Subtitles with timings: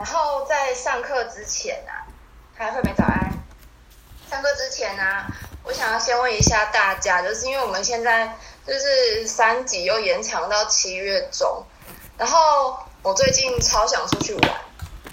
[0.00, 2.08] 然后在上课之前啊，
[2.56, 3.30] 嗨，惠美早安。
[4.30, 5.02] 上课之前呢、
[5.62, 8.34] 我想要先问一下大家，就是因为我们现在
[8.66, 11.62] 就是三级又延长到七月中，
[12.16, 14.50] 然后我最近超想出去玩，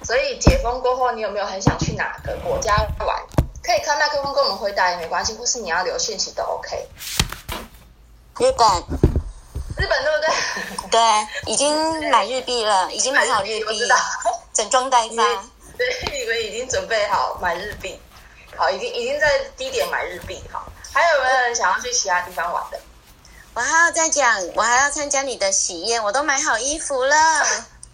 [0.05, 2.73] 所以解封过后，你有没有很想去哪个国家
[3.05, 3.21] 玩？
[3.61, 6.87] 可以开麦克风跟我们回答也没关系，或是你要留讯息都 OK。
[8.39, 8.67] 日本，
[9.77, 10.89] 日本对不对？
[10.91, 13.97] 对，已经买日币了，已经买好日币 我知道，
[14.57, 15.23] 整装待发。
[15.77, 17.99] 对，你们已经准备好买日币，
[18.55, 20.67] 好，已经已经在低点买日币，好。
[20.91, 22.79] 还有没有人想要去其他地方玩的？
[23.53, 27.15] 我还要再讲，我还要参加你的喜宴，我都买好衣服了。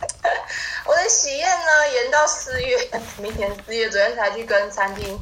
[0.86, 5.20] 我的喜宴呢延到四月，明年四月，昨天才去跟餐厅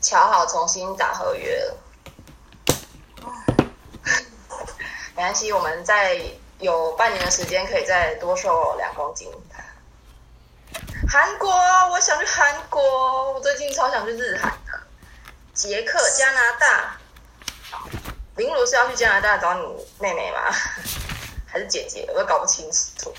[0.00, 1.76] 瞧好，重新打合约了。
[5.16, 6.20] 没关系，我们再
[6.60, 9.28] 有半年的时间，可以再多瘦两公斤。
[11.08, 11.50] 韩国，
[11.90, 14.80] 我想去韩国，我最近超想去日韩的，
[15.52, 16.96] 捷克、加拿大。
[18.36, 20.50] 林如是要去加拿大找你妹妹吗？
[21.46, 22.04] 还是姐姐？
[22.12, 23.14] 我都搞不清楚。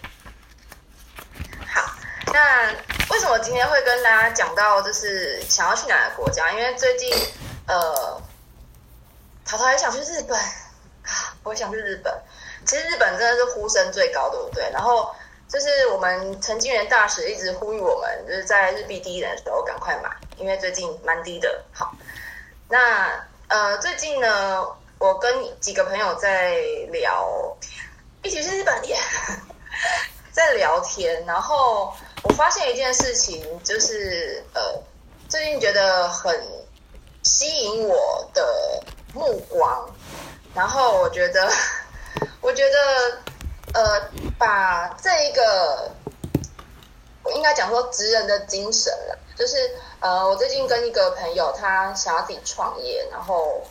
[1.67, 1.95] 好，
[2.33, 2.69] 那
[3.11, 6.51] 为什么今天会跟大家讲到就是想要去哪个国家？
[6.51, 7.13] 因为最近
[7.67, 8.21] 呃，
[9.45, 10.37] 淘淘也想去日本，
[11.43, 12.13] 我想去日本。
[12.65, 14.69] 其实日本真的是呼声最高，对不对？
[14.73, 15.15] 然后
[15.47, 21.63] 就是我们陈金元大使一直呼吁我们，就是在日币低的时候赶快买，因为最近蛮低的。
[21.71, 21.93] 好，
[22.67, 24.65] 那呃最近呢，
[24.99, 26.57] 我跟几个朋友在
[26.91, 27.55] 聊，
[28.23, 28.97] 一起去日本耶。
[30.31, 34.61] 在聊天，然后我发现一件事情，就是呃，
[35.29, 36.37] 最近觉得很
[37.23, 39.89] 吸引我的目光，
[40.53, 41.49] 然后我觉得，
[42.41, 43.17] 我觉得
[43.75, 44.01] 呃，
[44.39, 45.91] 把这一个，
[47.23, 53.61] 我应该讲说职人的精神了，就是呃，我最近跟一个朋友，他想要自己创业，然后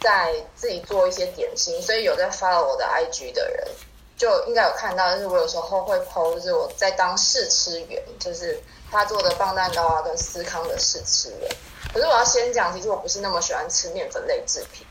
[0.00, 3.68] 在自己做一些点心，所以有在 follow 我的 IG 的人。
[4.16, 11.50] 就应该有看到，就是我有时候会 PO，就是我在当试吃员，就是他做的棒蛋糕啊跟司康的试吃员。
[11.90, 14.86] 可是我要先讲，其实我不是那么喜欢吃面粉类制品，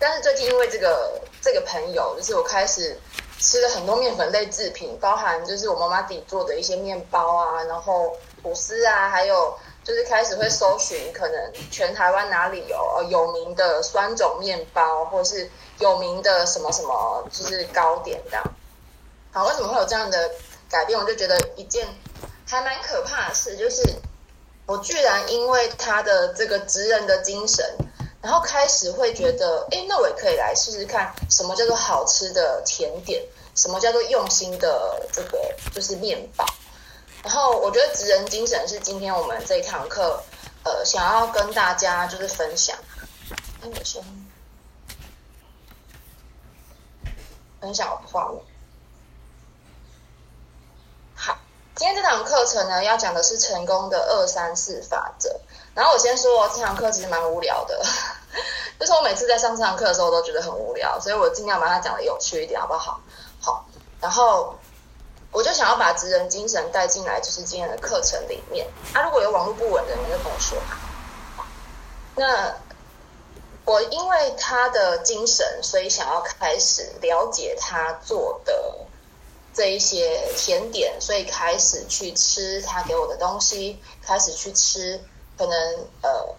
[0.00, 2.98] 但是最近因为这个这个朋友，就是我开始
[3.38, 18.44] 吃了很多面粉类制品，包含就是我妈妈自己做的一些面包啊，然后吐司啊，还有就是开始会搜寻可能全台湾哪里有有名的酸种面包，或是有名的什么什么就是糕点这样。
[19.32, 20.30] 好，为什么会有这样的
[20.70, 20.98] 改变？
[20.98, 21.86] 我就觉得一件
[22.46, 23.82] 还蛮可怕的事，就是
[24.64, 27.64] 我居然因为他的这个职人的精神，
[28.22, 33.22] 然后开始会觉得，哎，那我也可以来试试看，什么叫做好吃的甜点，
[33.54, 35.38] 什么叫做用心的这个
[35.72, 36.44] 就是面包。
[37.22, 40.20] 然后我觉得职人精神是今天我们这一堂课，
[40.64, 42.76] 呃，想要跟大家就是分享。
[43.62, 44.02] 哎，我先
[47.60, 48.42] 分享我的画面。
[51.14, 51.36] 好，
[51.74, 55.40] 今天这堂课程呢，要讲的是成功的二三四法则。
[55.76, 57.80] 然后我先说，这堂课其实蛮无聊的，
[58.80, 62.98] 就是我每次在上这堂课的时候，我都觉得很无聊，所以我尽量把它讲的有趣一点，好不好？
[63.42, 63.66] 好，
[64.00, 64.58] 然后
[65.30, 68.66] 我就想要把职人精神带进来，就是今天的课程里面。
[68.94, 71.44] 啊，如果有网络不稳的人，就跟我说嘛。
[72.14, 72.54] 那
[73.66, 78.74] 我因为他的精神，所以想要开始了解他做的
[79.52, 84.98] 这一些甜点，所以开始去吃他给我的东西，开始去吃
[85.36, 86.34] 可能呃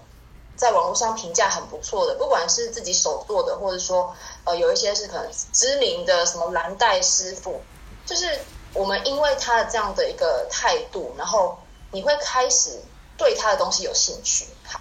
[0.56, 7.62] 在网络上评价很不错的，不管是自己手做的，或者说呃有一些是可能知名的什么蓝带师傅，
[8.06, 8.40] 就是
[8.74, 11.58] 我们因为他的这样的一个态度，然后
[11.92, 12.80] 你会开始
[13.18, 14.48] 对他的东西有兴趣。
[14.66, 14.80] 好。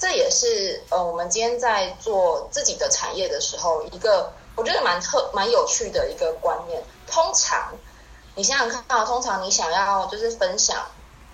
[0.00, 6.80] 这也是呃，我们今天在做自己的产业的时候，一个我觉得蛮特、蛮有趣的一个观念。
[7.08, 7.74] 通常
[8.36, 10.86] 你想想看啊，通常你想要就是分享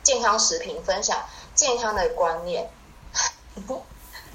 [0.03, 1.19] 健康食品，分享
[1.55, 2.71] 健康的观念，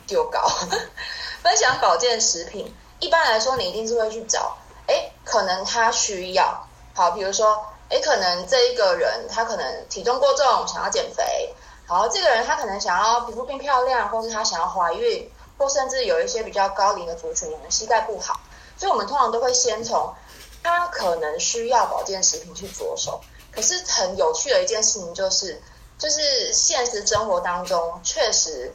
[0.07, 0.47] 丢高，
[1.43, 2.73] 分享保健食品。
[2.99, 4.57] 一般来说，你一定是会去找，
[4.87, 11.53] 哎，可能他需要，好，比如说，哎，可能这一个人他可能体重过重，想要减肥。
[11.87, 18.39] 好，这个人他可能想要皮肤变漂亮，或是他想要怀孕，或甚至有一些比较高龄的族群，可能膝盖不好，
[18.77, 20.13] 所以我们通常都会先从
[20.61, 23.21] 他可能需要保健食品去着手。
[23.51, 25.61] 可是很有趣的一件事情就是，
[25.99, 28.73] 就是现实生活当中确实，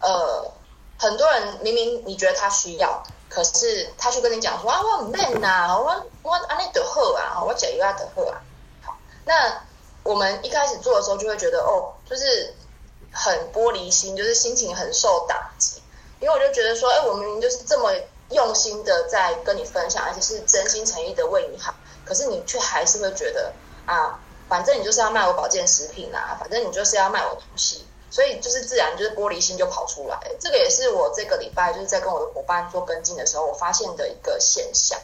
[0.00, 0.50] 呃，
[0.98, 8.40] 很多人明明你觉得他需要，可是他去跟你讲说啊，我很累呐，我我安内得喝啊，我解一下得喝啊。
[8.82, 9.62] 好，那
[10.04, 12.54] 我们一开始做的时候就会觉得哦，就是
[13.12, 15.82] 很玻璃心，就是心情很受打击，
[16.20, 17.90] 因为我就觉得说，哎，我明明就是这么
[18.30, 21.74] 用心的在跟你分享，而且是真心诚意的为你好，
[22.04, 23.52] 可是你却还是会觉得
[23.86, 27.84] 啊，反正你就是要卖我保健食品啊，反正你就是要卖我东西。
[28.10, 34.96] 所以就是自然就是玻璃心就跑出来，这个也是我这个礼拜就是在跟我的伙伴做跟进的时候，我发现的一个现象。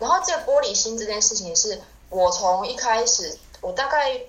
[0.00, 1.80] 然后这个玻璃心这件事情，是
[2.10, 4.20] 我从一开始，我大概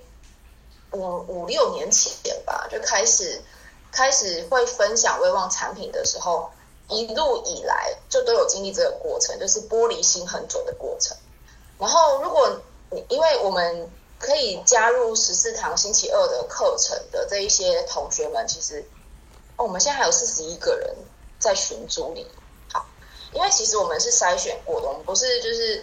[0.92, 2.12] 五五六年前
[2.46, 3.42] 吧，就开始
[3.90, 6.48] 开始会分享威望产品的时候，
[6.86, 11.16] 一路以来就都有经历这个过程，就是玻璃心很久的过程。
[11.80, 12.60] 然后如果
[12.90, 13.90] 你因为我们。
[14.20, 18.84] 可以加入十四堂星期二的课程的这一些同学们，其实
[19.56, 20.94] 哦，我们现在还有四十一个人
[21.38, 22.30] 在群组里。
[22.70, 22.86] 好，
[23.32, 25.82] 因为其实我们是筛选过的，我们不是就是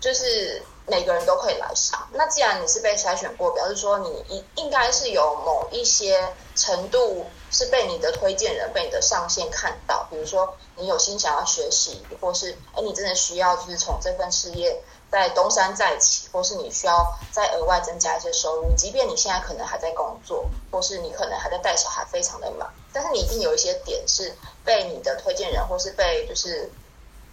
[0.00, 2.08] 就是每个人都可以来上。
[2.12, 14.82] 那既然你是被筛选过，表示说你应应该是有某一些程度是被你的推荐人、被你的上线看到，比如说你有心想要学习，或是哎你真的需要就是从这份事业。
[15.08, 24.34] 在东山再起，或是你需要再额外增加一些收入，即便你现在可能还在工作，或是你可能还在带小孩，非常的忙，但是你一定有一些点是
[24.64, 26.68] 被你的推荐人或是被就是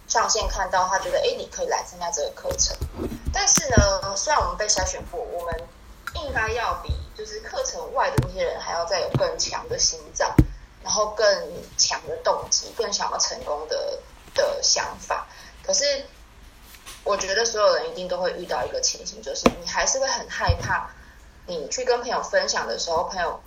[0.06, 2.76] 上线看到，他觉得哎，你可以来参加这个课程。
[3.32, 5.62] 但是呢，虽然我们被筛选过，我们
[6.14, 10.34] 应该要比就是课程外的那些人还要再有更强的心脏，
[10.82, 11.26] 然后更
[11.76, 13.98] 强的动机，更想要成功的
[14.34, 15.26] 的想法。
[15.62, 16.04] 可是。
[17.02, 20.88] 我觉得所有人一定都会遇到一个情形，就是你还是会很害怕，
[21.46, 23.38] 你去跟朋友分享的时候，朋友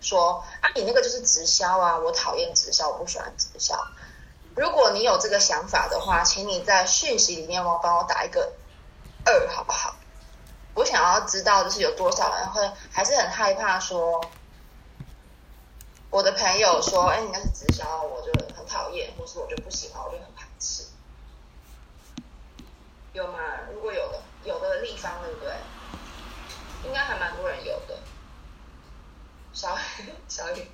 [0.00, 3.76] 说啊，你那个就是直销啊，我讨厌直销，我不喜欢直销。
[4.56, 8.52] 如果你有这个想法的话，请你在讯息里面帮我打一个
[9.24, 9.96] 二，好不好？
[10.74, 14.20] 我想要知道，就是有多少人会还是很害怕说，
[16.10, 20.84] 我的朋友说，哎，你那是直销，我就很讨厌，或是我就不喜欢，我就很排斥。
[23.12, 23.38] 有吗？
[23.72, 25.52] 如果有的，有的立方对不对？
[26.84, 27.98] 应该还蛮多人有的。
[29.52, 30.68] 小雨小雨，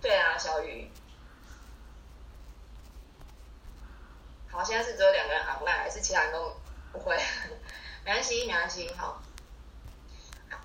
[0.00, 0.90] 对啊，小雨。
[4.56, 6.52] 好，现在是只有两个人喊麦，还是其他人都
[6.92, 7.16] 不会？
[8.04, 9.22] 没关系，没关系，好。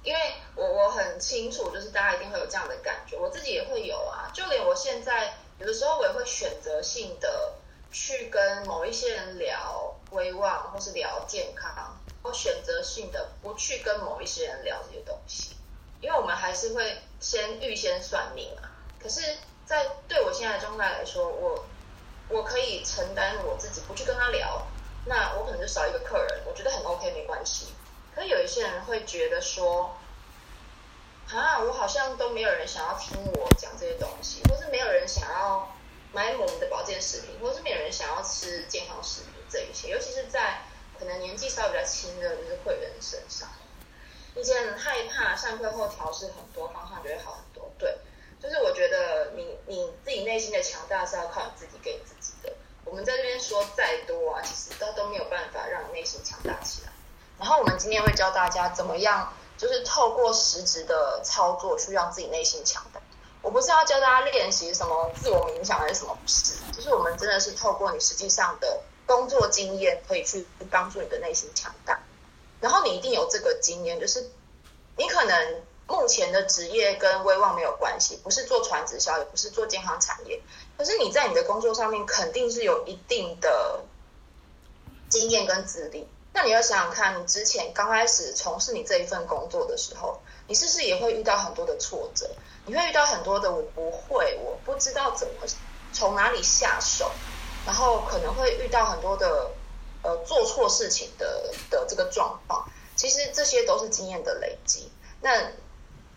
[0.03, 0.19] 因为
[0.55, 4.31] 我我很清楚，就是大家一定会有这样的感觉，我自己也会有啊。
[4.33, 7.53] 就连我现在有的时候，我也会选择性的
[7.91, 9.93] 去跟某一些人聊。
[10.11, 15.55] 威望，或是聊健康，或选择性的不去跟某一些人聊这些东西，
[16.01, 18.75] 因为我们还是会先预先算命啊。
[19.01, 21.63] 可是，在对我现在的状态来说，我
[22.31, 24.65] 我可以承担我自己不去跟他聊，
[25.05, 27.67] 那我可能就少一个客人，我觉得很 OK，没关系。
[28.15, 29.95] 可有一些人会觉得说，
[31.29, 35.75] 啊，我好像都没有人想要听我讲这些东西，或是没有人想要
[36.13, 39.33] 买我们的保健食品，或是没有人想要吃健康食品。
[39.49, 40.61] 这一些，尤其是在
[40.97, 43.49] 可能年纪稍微比较轻的，就是会员身上，
[44.35, 47.71] 以前很害怕上课后调试很多方向就会好很多。
[47.77, 47.97] 对，
[48.41, 52.53] 就是我觉得你你自己内心的强大是要靠你自己给自己的。
[52.83, 56.91] 我们在这边说再多啊，其实都都没有办法让你内心强大起来。
[57.39, 63.01] 然后我们今天会教大家怎么样，就是透过实质的操作去让自己内心强大。
[63.41, 68.81] 我不是要教大家练习什么自我冥想还是什么，不是，就是我们真的是透过你实际上的。
[69.07, 71.99] 工作经验可以去帮助你的内心强大，
[72.61, 74.29] 然后你一定有这个经验，就是
[74.95, 80.41] 你可能目前的职业跟威望没有关系，不是做传直销，也不是做健康产业，
[80.77, 83.81] 可是你在你的工作上面肯定是有一定的
[85.09, 86.07] 经验跟资历。
[86.33, 92.29] 那你要想想看，你之前刚开始从事你这一份工作的时候，你是不是也会遇到很多的挫折？
[92.65, 95.33] 你会遇到很多的我不会，我不知道怎么
[95.91, 97.11] 从哪里下手。
[97.63, 99.51] 然后可能会遇到很多的
[100.01, 104.91] 呃做错事情的的这个状况，其实这些都是经验的累积。
[105.21, 105.51] 那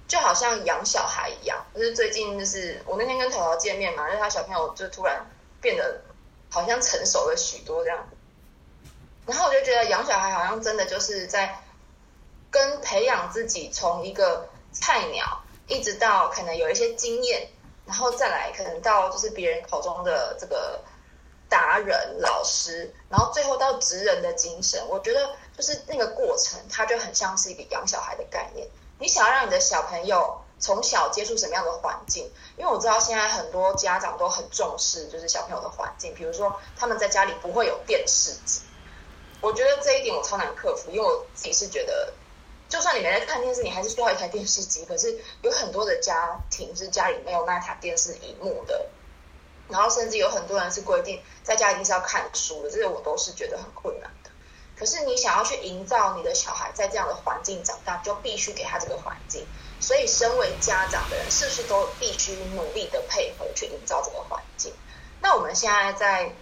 [0.07, 5.27] 就好像养小孩一样，就是最近就是我那天跟桃桃见面嘛，因为他小朋友就突然
[5.61, 6.03] 变得
[6.51, 8.09] 好像成熟了许多这样。
[9.27, 11.63] 然后我就觉得养小孩好像真的就是在
[12.51, 17.49] 跟培养自己从一个菜鸟一直到可能有一些经验，
[17.87, 20.81] 然后再来可能到就是别人口中的这个。
[21.47, 28.67] 达人、老师，然后最后到职人的精神，我觉得就是那个过程，它就很像是一个养小孩的概念。
[29.05, 32.25] 你想要让你的小朋友从小接触什么样的环境？
[32.57, 38.63] 因为我知道现在很多家长都很重视，就是小朋友的环境，比如说他们在家里不会有电视机。
[39.43, 42.15] 我觉得这一点我超难克服，因为我自己是觉得，
[42.71, 44.87] 就算你没在看电视，你还是需要一台电视机。
[44.87, 48.87] 可是有很多的家庭是家里没有那台电视荧幕的，
[49.69, 54.11] 然后甚至有很多人是规定在家一定是要看书的，这个我都是觉得很困难。
[54.85, 59.47] 可是你想要去营造你的小孩在这样的环境长大，就必须给他这个环境。
[59.81, 64.75] 所以，身为家长的人，是不是都必须努力的配合去营造这个环境？
[65.23, 66.35] 那我们现在在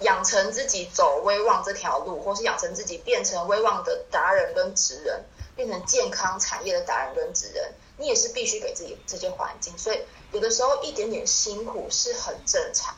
[0.00, 5.24] 养成自己走威望这条路，或是养成自己变成威望的达人跟职人，
[5.54, 9.72] 变成健康产业的达人跟职人，你也是必须给自己这些环境。
[9.78, 12.94] 所以，有的时候一点点辛苦是很正常。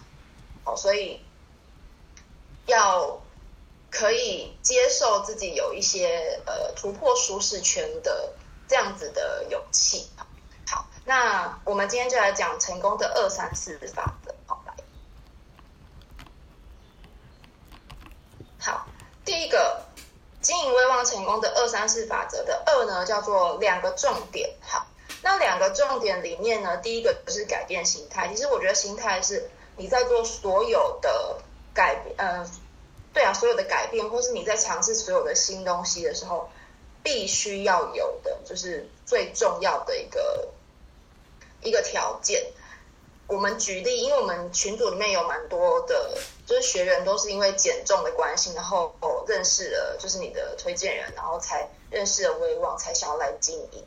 [0.64, 1.20] 好，所以
[2.66, 3.20] 要
[3.90, 8.34] 可以接受自己有一些呃突破舒适圈的。
[8.70, 10.10] 这样子的勇气，
[10.66, 14.74] 好，那我们今天就来讲成功的二三四法则，好来。
[18.58, 18.86] 好，
[19.24, 19.86] 第一个
[20.42, 24.50] 经营威望成功的二三四法则的二呢，叫做两个重点。
[24.60, 24.86] 好，
[25.22, 28.28] 那两个重点里面呢，第一个就是改变心态。
[28.28, 31.40] 其实我觉得心态是你在做所有的
[31.72, 32.46] 改变，呃，
[33.18, 36.48] 对啊，所有的改变，或是你在尝试所有的新东西的时候。
[37.00, 40.46] 必须要有的，就是最重要的一个
[41.62, 42.44] 一个条件。
[43.26, 48.92] 我们举例，因为我们群组里面有蛮多的，就是学员都是因为减重的关系，然后
[49.26, 53.84] 认识了就是你的推荐人，然后才认识了威望，才想要来经营。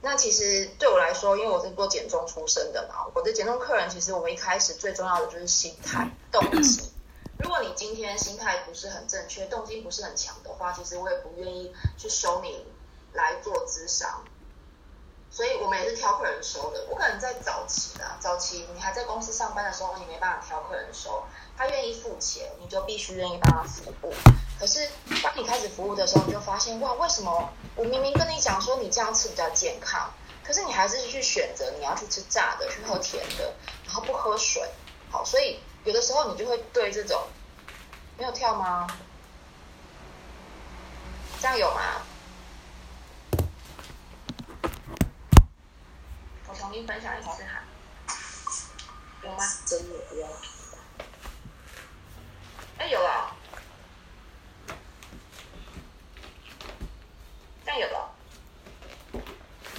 [0.00, 6.90] 那其实对我来说，因为我是做减重出身的嘛，我的减重客人其实我们一开始最重要的就是心态、动机。
[7.38, 12.66] 如果你今天心态不是很正确，动机不是很强的话，其实我也不愿意去收你
[13.12, 14.24] 来做智商。
[15.30, 16.86] 所以我们也是挑客人收的。
[16.88, 21.24] 我可能在早期的早期，你还在公司上班的时候，你没办法挑客人收，
[21.58, 24.14] 他愿意付钱，你就必须愿意帮他服务。
[24.58, 24.88] 可是
[25.22, 30.10] 当你开始服务的时候，你就发现哇，为什么我明明跟你讲说你这样吃比较健康，
[30.42, 33.52] 可是你还是去选择你要去吃炸的，去喝甜的，
[33.84, 34.62] 然后不喝水。
[35.10, 35.60] 好，所以。
[35.86, 37.28] 有的时候你就会对这种
[38.18, 38.88] 没有跳吗？
[41.40, 42.02] 这样有吗？
[46.48, 47.62] 我重新分享一次哈，
[49.22, 49.38] 有吗？
[49.64, 50.26] 真的不要。
[52.78, 53.36] 哎，有了，
[57.64, 58.10] 这样有了，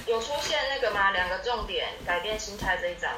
[0.06, 1.12] 有出现那个吗？
[1.12, 3.12] 两个重点，改变心态这一章。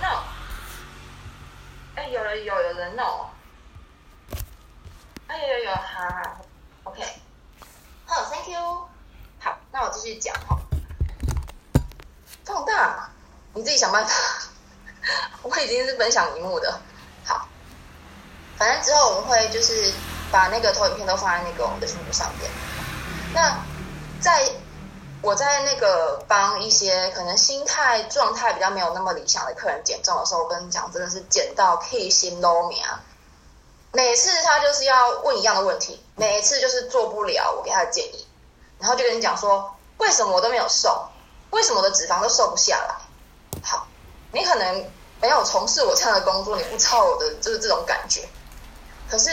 [0.00, 0.22] no，
[1.94, 3.26] 哎，有人有有人 no，
[5.26, 6.44] 哎有有有，好好
[6.84, 7.02] ，OK，
[8.06, 8.88] 好，Thank you，
[9.40, 10.58] 好，那我继续讲哈，
[12.44, 13.10] 放大，
[13.54, 14.12] 你自己想办法，
[15.42, 16.80] 我已经是分享荧幕的，
[17.24, 17.48] 好，
[18.56, 19.92] 反正之后我们会就是
[20.30, 22.50] 把那个投影片都放在那个我们的群组上面，
[23.32, 23.58] 那
[24.20, 24.50] 在。
[25.20, 33.00] 我在那个帮一些可能心态状态比较没有那么理想的客人减重的时候，我跟你讲，真的是减到可以心都明啊！
[33.92, 38.26] 每次他就是要问一样的问题，每次就是做不了我给他的建议，
[38.78, 41.08] 然后就跟你讲说，为什么我都没有瘦？
[41.50, 43.60] 为什么我的脂肪都瘦不下来？
[43.62, 43.86] 好，
[44.32, 48.28] 你可能没有从事我这样的工作，你不知道我的就是这种感觉，
[49.10, 49.30] 可是。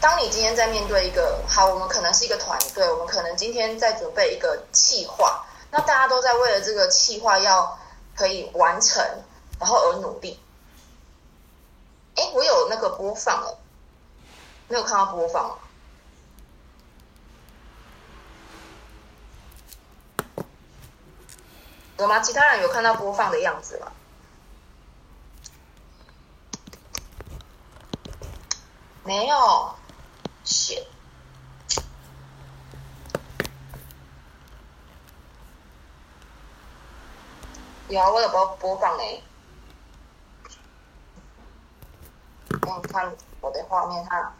[0.00, 7.78] 当你今天在面对一个好，我们可能是一个团队，我们可能今天在准备一个企划，那大家都在为了这个企划要
[8.14, 9.04] 可以完成，
[9.58, 10.38] 然后而努力。
[12.14, 13.58] 哎，我有那个播放了，
[14.68, 15.58] 没有看到播放，
[21.96, 22.20] 有吗？
[22.20, 23.90] 其他人有看到播放的样子吗？
[29.02, 29.74] 没有。
[30.48, 30.86] 写
[37.90, 39.22] 有啊，我有播播放嘞。
[42.66, 44.32] 我看我的画面哈。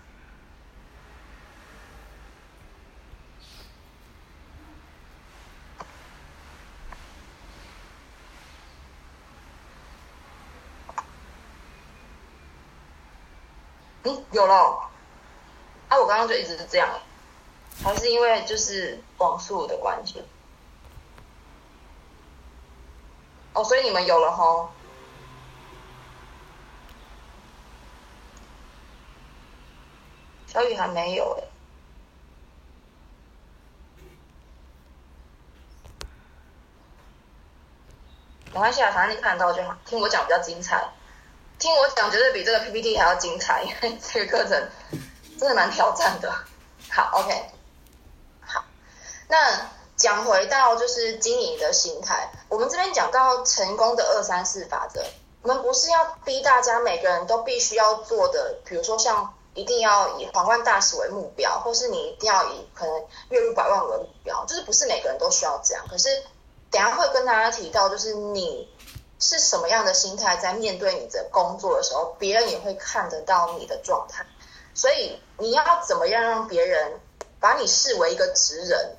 [14.05, 14.88] 嗯，有了。
[16.09, 16.88] 我刚刚就一直是这样，
[17.85, 20.25] 还是因为就是网速的关系。
[23.53, 24.71] 哦，所以你们有了哈？
[30.47, 31.45] 小雨还没有哎，
[38.47, 39.77] 没关系啊，反正你看得到就好。
[39.85, 40.88] 听我讲比较精彩，
[41.59, 44.71] 听我讲绝对比这个 PPT 还要精彩，因 为这个课程。
[45.38, 46.30] 真的蛮挑战的。
[46.90, 47.50] 好，OK，
[48.40, 48.64] 好
[49.28, 49.37] 那
[49.97, 55.04] 讲回到就是经营的心态，我们这边讲到成功的二三四法则，
[55.42, 65.85] 我们不是要逼大家每个人都必须要做的，比如说像一定要以皇冠大使为目标，或是你一定要以可能月入百万为目标，就是不是每个人都需要这样。
[65.88, 66.09] 可是
[66.71, 68.73] 等下会跟大家提到，就是你
[69.18, 74.25] 是什么样的心态在面对你的工作的时候，别人也会看得到你的状态。
[74.78, 77.00] 所以你要怎么样让别人
[77.40, 78.97] 把你视为一个职人，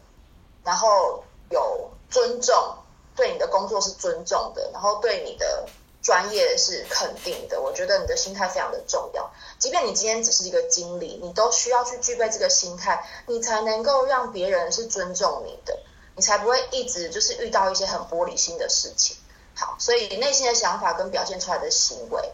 [0.66, 2.76] 然后有尊重，
[3.16, 5.70] 对你的工作是尊重的，然后对你的
[6.02, 7.62] 专业是肯定的。
[7.62, 9.32] 我觉得你的心态非常的重要。
[9.58, 15.80] 即便你今天只是一个经理，你都需要去具备这个心态，你才能够让别人是尊重你的，
[16.18, 19.16] 你才不会一直就是遇到一些很玻璃心的事情。
[19.56, 22.34] 好，所以内心的想法跟表现出来的行为。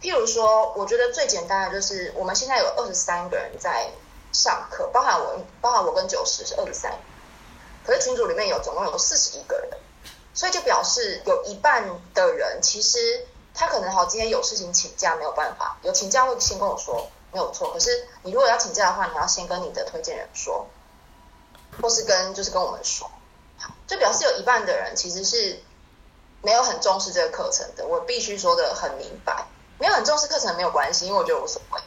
[0.00, 3.90] 譬如说，我觉得最简单的就是，我们现在有二十三个人在
[4.32, 6.98] 上课，包含我，包含我跟九十是二十三，
[7.84, 9.68] 可是群组里面有总共有四十一个人，
[10.32, 20.66] 所以就表示有一半的人其实他可能好今天有事情请假没有办法，有请假会先跟我说没有错，可是你如果要请假的话，你要先跟你的推荐人说，
[21.82, 23.10] 或是跟就是跟我们说，
[23.58, 25.60] 好，就表示有一半的人其实是
[26.40, 29.44] 没有很重视这个课程的，我必须说的很明白。
[29.80, 31.80] 没有很重视课程没有关系，因为我觉得无所谓。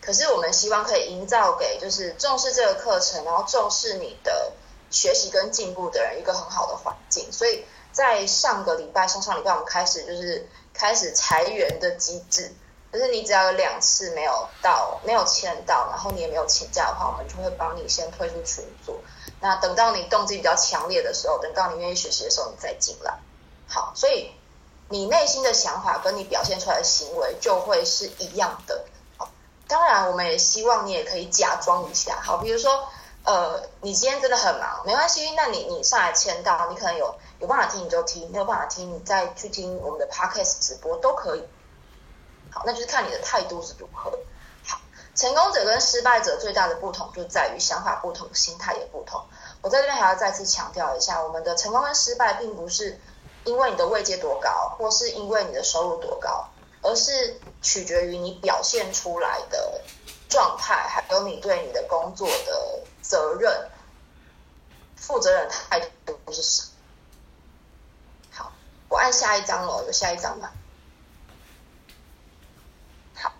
[0.00, 4.52] 可是我们希望可以营造给就是重视这个课程，然后重视你的
[4.90, 7.30] 学习跟进步的人一个很好的环境。
[7.32, 12.52] 所以在上个礼拜、上上礼拜，我们开始就是开始裁员的机制，
[12.92, 19.00] 就是你只要有两次没有到、没有签到，然后你也没有请假的话，我们就会帮你先退出群组。
[19.40, 23.18] 那等到你动机比较强烈的时候，等到你愿意学习的时候，你再进来。
[23.68, 24.32] 好，所以。
[24.92, 28.84] 你内心的想法跟你表现出来的行为就会是一样的。
[29.16, 29.30] 好，
[29.66, 32.20] 当然我们也希望你也可以假装一下。
[32.20, 32.90] 好，比如说，
[33.24, 41.48] 呃，你今天真的很忙，没关系，那你你上来签到，你可能有有办法听你就听，没有办法听你再去听我们的 podcast 直播都可以。
[42.50, 44.10] 好，那就是看你的态度是如何。
[44.66, 44.78] 好，
[45.14, 49.24] 成功者跟失败者最大的不同就在于想法不同，心态也不同。
[49.62, 53.00] 我在这边还要再次强调一下，我们的成功跟失败并不是。
[53.44, 56.48] 因为你的位阶多高，或是因为你的收入多高，
[56.80, 59.82] 而是取决于你表现出来的
[60.28, 63.70] 状态，还有你对你的工作的责任、
[64.96, 66.68] 负责任态度是什么。
[68.30, 68.52] 好，
[68.88, 70.50] 我按下一张了，有下一张吗？
[73.14, 73.32] 好，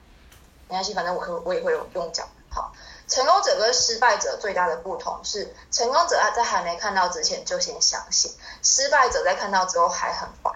[0.69, 2.29] 没关系，反正我可我也会用讲。
[2.49, 2.73] 好。
[3.13, 10.55] 成功者跟失败者最大的不同是，成功者在还没看到之前就先相信，失败者在看到之后还很怀疑。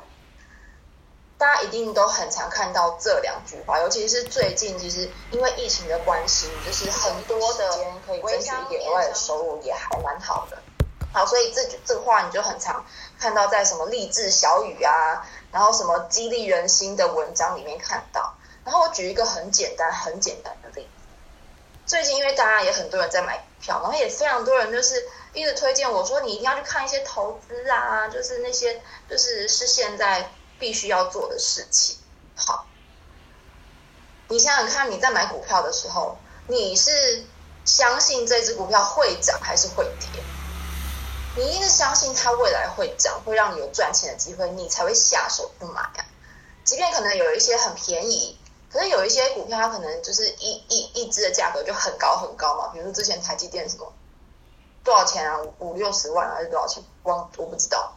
[1.37, 10.57] 大家一定都很常看到这两句话，尤其是最近，其实因为疫情的关系，就是很多的时间可以争取一点额外的收入，也还蛮好的。
[11.13, 12.87] 好，所以这句这话你就很常
[13.19, 18.35] 看到在什么励志小语啊，然后什么激励人心的文章里面看到。
[18.65, 20.66] 然后我举一个很简单、很简单的。
[21.87, 31.97] 最近因为大家也很多人在买票，然后也非常多人就是一直推荐我说你一定要去看一些投资啊，就是那些就是是现在必须要做的事情。
[32.35, 32.67] 好，
[34.29, 36.19] 你想想看，你在买股票的时候，
[36.49, 37.25] 你是
[37.65, 40.23] 相信这只股票会涨还是会跌？
[41.37, 46.05] 你一定是相信它未来会涨，会让你有赚钱的机会，你才会下手去买啊。
[46.65, 48.37] 即便可能有一些很便宜。
[48.69, 53.93] 可是有一些股票，它可能就是一一一只的价格就很高很高嘛，比如说之前台积电什么
[54.85, 56.83] 多少钱啊，五六十万还是多少钱？
[57.03, 57.95] 光我不知道。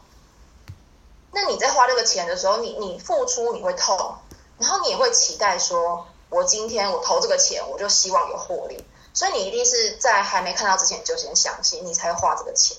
[1.32, 4.16] 那你在花这个钱的时候，你你付出你会痛，
[4.58, 12.78] 然后你也会期待说，我今天我投这个钱，我就希望有获利，所以你一定是在还没看到之前就先相信，你才会花这个钱。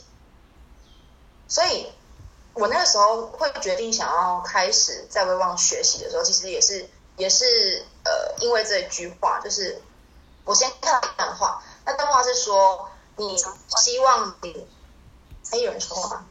[1.49, 1.93] 所以
[2.55, 6.89] 我那个时候会决定想要开始在威望学习的时候，其实也是。
[7.21, 9.83] 也是呃，因为这一句话，就是
[10.45, 11.63] 我先看一段话。
[11.85, 13.37] 那段话是说，你
[13.77, 14.67] 希望你，
[15.51, 16.25] 哎，有人说话？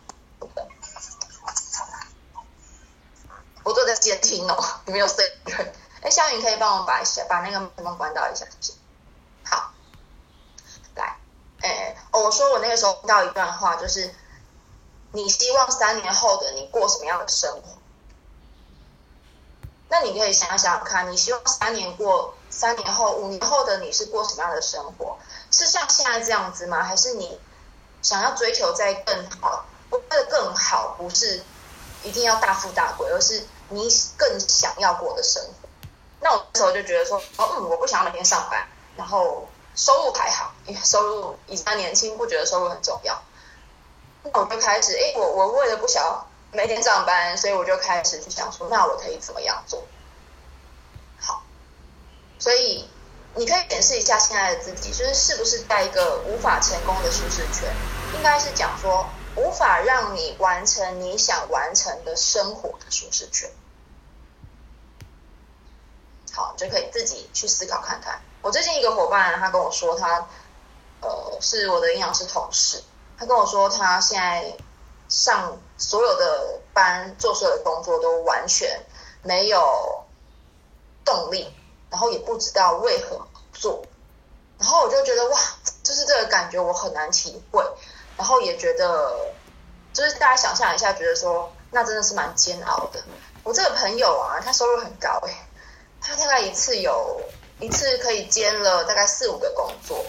[3.64, 5.54] 我坐在监听哦，你没有声音。
[6.02, 8.74] 哎，夏雨可以帮我把一下把那个麦克风关掉一下，谢谢。
[9.44, 9.72] 好，
[10.96, 11.18] 来，
[11.62, 14.12] 哎，我说我那个时候听到一段话，就是
[15.12, 17.79] 你希望三年后的你过什么样的生活？
[19.90, 25.18] 那你可以想想看，你希望三年过三年后、五年后的你是过什么样的生活？
[25.52, 26.84] 是像现在这样子吗？
[26.84, 27.40] 还是你
[28.02, 29.66] 想要追求在更好？
[29.90, 31.44] 为了更好，不是
[32.04, 35.68] 一定要大富大贵，而是你更想要过的生活。
[36.22, 43.20] 那我那时候就觉得说，哦，嗯，我不想要每天上班，然后收入还好，因为收入以前年轻不觉得收入很重要。
[44.22, 49.84] 那我就开始，哎，我我为了不想要每天上班，所以我就开始去想说，那我可以怎么样做？
[51.20, 51.44] 好，
[52.40, 52.90] 所以
[53.36, 57.72] 你可以检视一下现在的自己，就是是不是在一个无法成功的舒适圈？
[58.16, 63.50] 应该是讲说，无法让你完成你想完成的生活的舒适圈。
[66.34, 68.22] 好，就可以自己去思考看看。
[68.42, 70.28] 我最近一个伙伴，他跟我说，他
[71.02, 72.82] 呃是我的营养师同事。
[73.18, 74.56] 他跟我说，他现在
[75.10, 78.80] 上所有的班，做所有的工作都完全
[79.24, 80.04] 没有
[81.04, 81.52] 动力，
[81.90, 83.82] 然后也不知道为何做。
[84.60, 85.40] 然后我就觉得哇，
[85.82, 87.66] 就是这个感觉我很难体会。
[88.18, 89.34] 然后也觉得，
[89.94, 93.02] 就是大家想象一下，觉得说那真的是蛮煎熬的。
[93.46, 95.48] 我这个朋友啊，他收入很高哎，
[96.02, 97.22] 他大概一次有
[97.62, 100.06] 一次可以兼了大概四五个工作。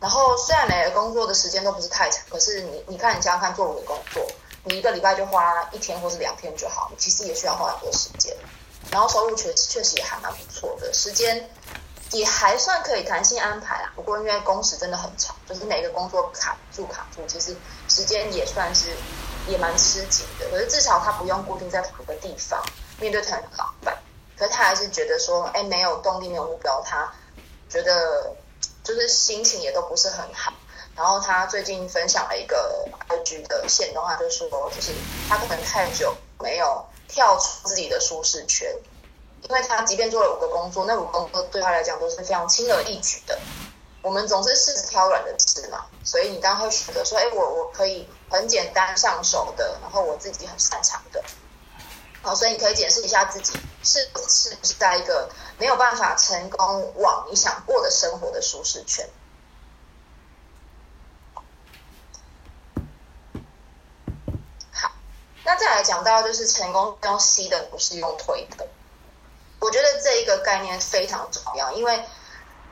[0.00, 4.26] 然后虽然每个工作的时间都不是太长，可是你你看你想想看，做五个工作，
[4.64, 8.36] 你一个礼拜就花一天或是两天就好，其实也需要花很多时间。
[8.90, 11.48] 然后收入确确实也还蛮不错的，时间
[12.10, 13.92] 也还算可以弹性安排啊。
[13.94, 17.56] 不过因为工时真的很长，就是每个工作卡住卡住，其实
[17.88, 18.96] 时间也算是
[19.48, 20.48] 也蛮吃紧的。
[20.50, 22.62] 可是至少他不用固定在同一个地方
[23.00, 23.96] 面对同一个老板，
[24.36, 27.12] 可是他还是觉得说，哎，没有动力，没有目标，他
[27.68, 28.34] 觉得。
[28.84, 30.52] 就是心情也都不是很好，
[30.96, 34.92] 然后他最近分享了一个 IG 的线动，他就说，就是
[35.28, 38.74] 他可能太久没有跳出自己的舒适圈，
[39.42, 43.38] 因为他即便做了五个工作，那五个工作对他来讲都是非常轻而易举的。
[44.02, 51.22] 我们总是试挑软的吃嘛，所以你当然会选择说，哎，我我可以很简单上手的，然后我自己很擅长的。
[52.20, 53.52] 好，所以你可以检视一下自己
[53.84, 59.08] 是是不是在一个没有办法成功往你想过的生活的舒适圈。
[64.72, 64.90] 好，
[65.44, 68.66] 那再讲到就是成功用吸的，不是用推的。
[69.60, 72.04] 我觉得这一个概念非常重要，因为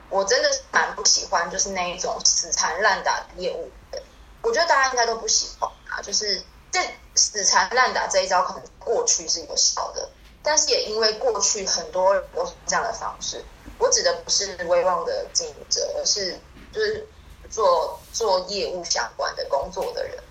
[0.09, 4.01] 我真的是蛮不喜欢就是那一种死缠烂打的业务的。
[4.41, 6.79] 我觉得大家应该都不喜欢啊，就是这。
[7.13, 10.09] 死缠烂打这一招可能过去是有效的，
[10.41, 13.43] 但是也因为过去很多人都是这样的方式。
[13.77, 16.39] 我指的不是威望的经营者，而是
[16.71, 17.05] 就是
[17.49, 20.23] 做做业务相关的工作的人。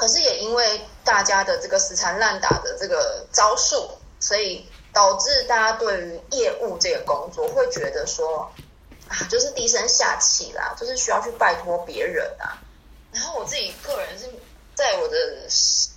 [0.00, 8.50] 可是也因为大家的这个死缠烂打的这个招数，所以导致大家对于业务这个工作会觉得说
[9.08, 12.56] 啊，就是低声下气啦，就是需要去拜托别人啊。
[13.12, 14.24] 然后我自己个人是。
[14.72, 15.16] 在我的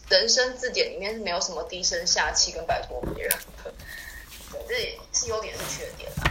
[0.10, 3.32] 人生字典里面是没有什么低声下气跟拜托别人
[3.64, 3.72] 的，
[4.52, 6.30] 对这也是优点是缺点啦。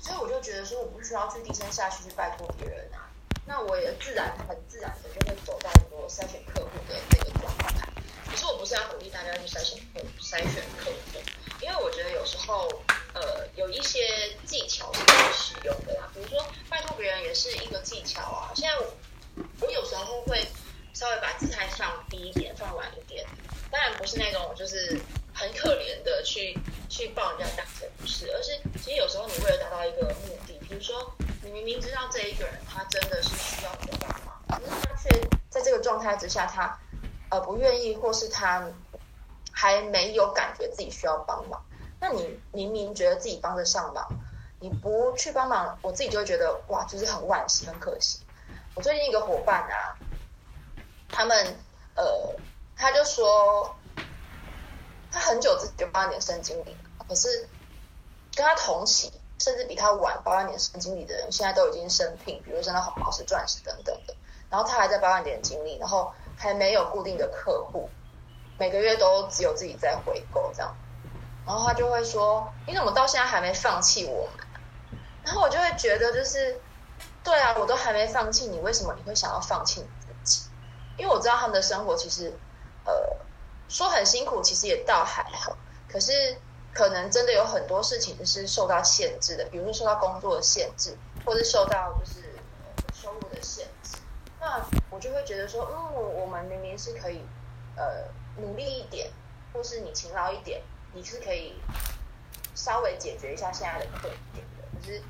[0.00, 3.01] 所以我就觉得说，我不需要去低声下气去拜托别人啊，
[3.46, 7.88] 那我也自然很自然的就会走到我筛选客户的这个状态。
[8.30, 11.18] 可是我不是要鼓励大家去筛选客筛选客户，
[11.60, 12.68] 因为我觉得有时候
[13.14, 18.52] 呃有一些技巧是可以使用的啦，比如说拜托别人也是一个技巧啊。
[18.54, 18.94] 现在我
[19.60, 20.46] 我有时候会。
[20.94, 23.26] 稍微把姿态放低一点，放软一点。
[23.70, 25.00] 当然不是那种就是
[25.42, 26.56] 很可怜的去
[26.88, 36.78] 去抱人家大腿，不是，而是其实有时候你为了达到一个目的，比如说你明明知道这一个人他真的是需要你的帮忙，可是他却在这个状态之下，他
[37.28, 38.64] 呃不愿意，或是他
[39.50, 41.60] 还没有感觉自己需要帮忙。
[41.98, 44.08] 那你明明觉得自己帮得上忙，
[44.60, 48.20] 你不去帮忙，我自己就会觉得哇，就是很惋惜，很可惜。
[48.76, 49.98] 我最近一个伙伴啊。
[51.14, 51.58] 他们
[51.94, 52.34] 呃，
[52.74, 53.76] 他就说，
[55.12, 57.46] 他很久之前就帮年升经理可是
[58.34, 64.14] 跟他同期，甚至比他晚八万年升经理的人，现在都已经升聘，比如升到红宝石、钻石等等的。
[64.48, 67.88] 然后他还在八万点经历，然后还没有固定的客户，
[68.58, 70.74] 每个月都只有自己在回购这样。
[71.44, 74.46] 然后他就会说：“你怎么到现在还没放弃我们？”
[75.24, 76.60] 然后我就会觉得，就是
[77.24, 80.42] 对啊，我都还没放弃你，为什么你会想要放弃你自己？
[80.98, 82.32] 因为我知道他们的生活其实，
[82.84, 82.92] 呃，
[83.72, 85.56] 说很辛苦，其实也倒还好。
[85.88, 86.36] 可是
[86.74, 92.34] 可能真的有很多事情是受到限制的，比如说受到工作的限制，或是受到就是
[92.92, 93.96] 收入的限制。
[94.38, 97.24] 那我就会觉得说，嗯，我们明明是可以，
[97.76, 98.04] 呃，
[98.36, 99.10] 努力一点，
[99.54, 100.60] 或是你勤劳一点，
[100.92, 101.54] 你是可以
[102.54, 104.64] 稍微解决一下现在的困境的。
[104.74, 105.02] 可是，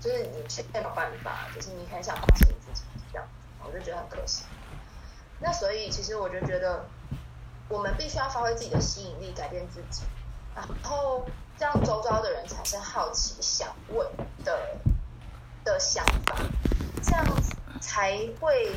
[0.00, 3.28] 就是你却没有办法，就是你很想放弃你自己这样，
[3.64, 4.42] 我就觉得很可惜。
[5.38, 6.86] 那所以，其实我就觉得，
[7.68, 10.02] 我们必须要发挥自己的吸引力，改变自己，
[10.54, 11.24] 然后
[11.58, 14.06] 让周遭的人产生好奇、想问
[14.44, 14.76] 的
[15.64, 16.36] 的想法，
[17.02, 18.72] 这样子才会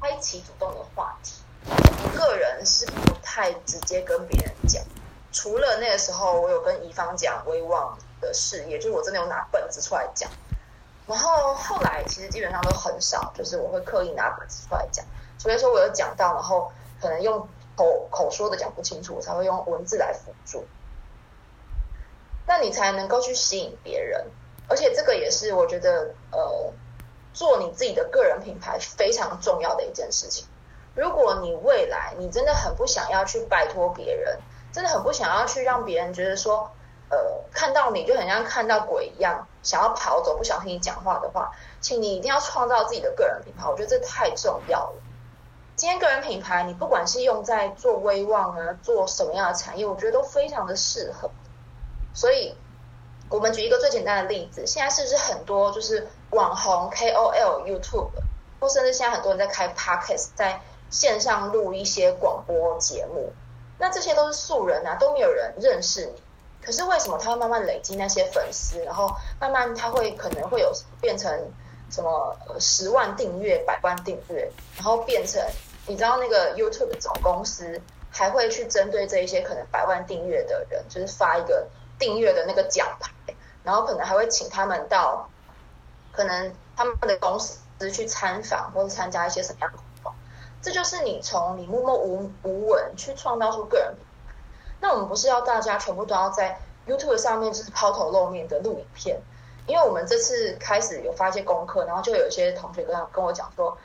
[0.00, 0.40] 开启。
[0.40, 1.34] 主动的话题。
[1.64, 4.82] 我个人是不太直接跟别人讲，
[5.30, 10.28] 除了那个时候我有跟乙方讲威望的事业，就是我真的有拿本子出来讲。
[11.06, 15.04] 然后后来其实基本上都很少，就是我会刻意拿本子出来讲，
[15.38, 17.48] 除非说我有讲到，然后可能用
[17.82, 20.64] 口口说的讲不清楚，我才会用文字来辅助。
[22.46, 24.26] 那你才能够去吸引别人，
[24.68, 26.72] 而且这个也是我觉得呃，
[27.32, 30.46] 做你自己的个人品牌非常重要的一件事情。
[30.94, 34.38] 如果你未来你真的很不想要去拜托别人，
[34.72, 36.70] 真的很不想要去让别人觉得说，
[37.08, 37.18] 呃，
[37.52, 43.68] 看到你就很像看到鬼一样，想要跑走，不想听你讲话的话，请你一定要创造自己的个人品牌。
[43.68, 44.94] 我觉得这太重要了。
[45.82, 51.28] 今天个人品牌，你不管是用在做威望啊，做什么样的产业，我觉得都非常的适合。
[52.14, 52.54] 所以，
[53.28, 58.10] 我们举一个最简单的例子，现在是不是很多就是网红 KOL、YouTube，
[58.60, 63.32] 或甚至现在很多人在开 Podcast，在线上录一些广播节目，
[63.76, 66.22] 那这些都是素人啊，都没有人认识你。
[66.64, 71.28] 可是为什么他会慢慢累积那些粉丝，然后慢慢他会可能会有变成
[71.90, 75.42] 什么十万订阅、百万订阅，然后变成
[75.86, 81.68] 你知道那个 YouTube 总公司还会去针对这一些可能百万订阅的人，就是发一个。
[81.98, 83.12] 订阅的那个奖牌，
[83.62, 85.30] 然后可能还会请他们到，
[86.10, 87.60] 可能他们的公司
[87.92, 90.12] 去参访或者参加一些什么样的活动，
[90.60, 94.34] 这就是你从你默默无无闻去创造出个人品牌。
[94.80, 99.20] 那我们不是要大家全部都要在 YouTube 上面就是抛头露面的录影片，
[99.68, 103.78] 因为我们这次开始有发一些功课，然后就有一些同学跟跟我讲说。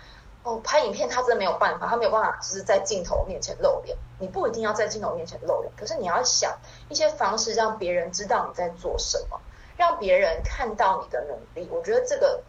[0.47, 3.97] 哦，拍影片他真的没有办法，他没有办法，就是在镜头面前露脸。
[4.17, 6.57] 你不一定要在镜头面前露脸，可是你要想
[6.87, 9.37] 一些方式让别人知道你在做什么，
[9.75, 11.67] 让别人看到你的努力。
[11.69, 12.41] 我觉得这个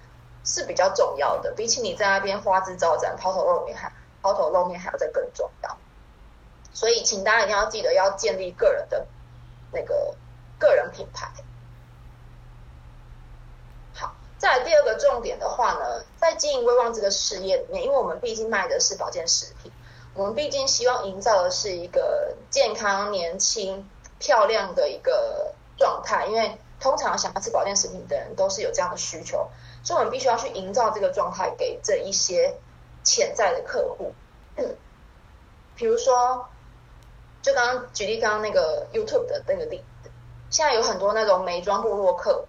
[0.44, 5.76] 是比较重要的，比起你在那边花枝招展、抛头露面还抛头露面还要再更重要。
[6.72, 9.04] 所以，请大家一定要记得要建立个人的
[9.72, 10.14] 那个
[10.56, 11.28] 个人品牌。
[14.38, 19.72] 在第二个重点的话呢，在经营威望这个事业里面，因为我们毕竟卖的是保健食品，
[20.14, 26.26] 我们毕竟希望营造的是一个健康、年轻、漂亮的一个状态。
[26.26, 29.48] 因为通常想要吃保健食品的人都是有这样的需求，
[29.82, 32.54] 所以我们必须要去营造这个状态给这一些
[33.02, 34.14] 潜在的客户。
[35.74, 36.48] 比如说，
[37.42, 40.10] 就刚刚举例刚刚那个 YouTube 的那个例子，
[40.48, 42.46] 现在有很多那种美妆部落客。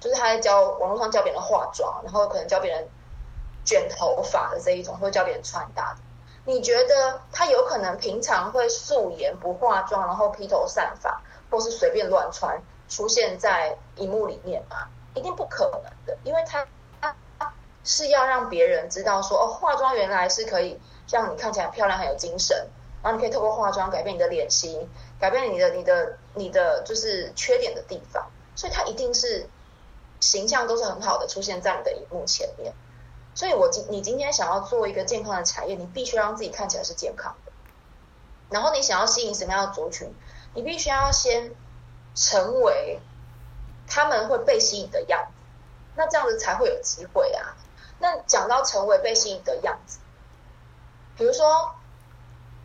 [0.00, 2.88] 就是他在教网络上教别人化妆，然后可能教别人
[3.64, 6.00] 卷头发的这一种，或者教别人穿搭的。
[6.46, 14.88] 你觉得他有可能平常会素颜不化妆，然后披头散发，或是随便乱穿出现在荧幕里面吗？
[15.14, 16.66] 一定不可能的，因为他
[17.02, 17.14] 他
[17.84, 22.56] 是要让别人知道说，哦，化妆原来是可以让你看起来漂亮、很有精神，
[23.02, 24.88] 然后你可以透过化妆改变你的脸型，
[25.20, 29.46] 改变你的、你的、你的就是缺点的地方，所以他一定是。
[30.20, 32.72] 形象都是很好的，出现在你的荧幕前面。
[33.34, 37.52] 所以，我今你今天想要做一个健康的产业，你必须让自己看起来是健康的。
[38.50, 40.12] 然后，你想要吸引什么样的族群，
[40.54, 41.54] 你必须要先
[42.14, 43.00] 成为
[43.86, 45.32] 他们会被吸引的样子。
[45.96, 47.56] 那这样子才会有机会啊。
[47.98, 50.00] 那讲到成为被吸引的样子，
[51.16, 51.74] 比如说，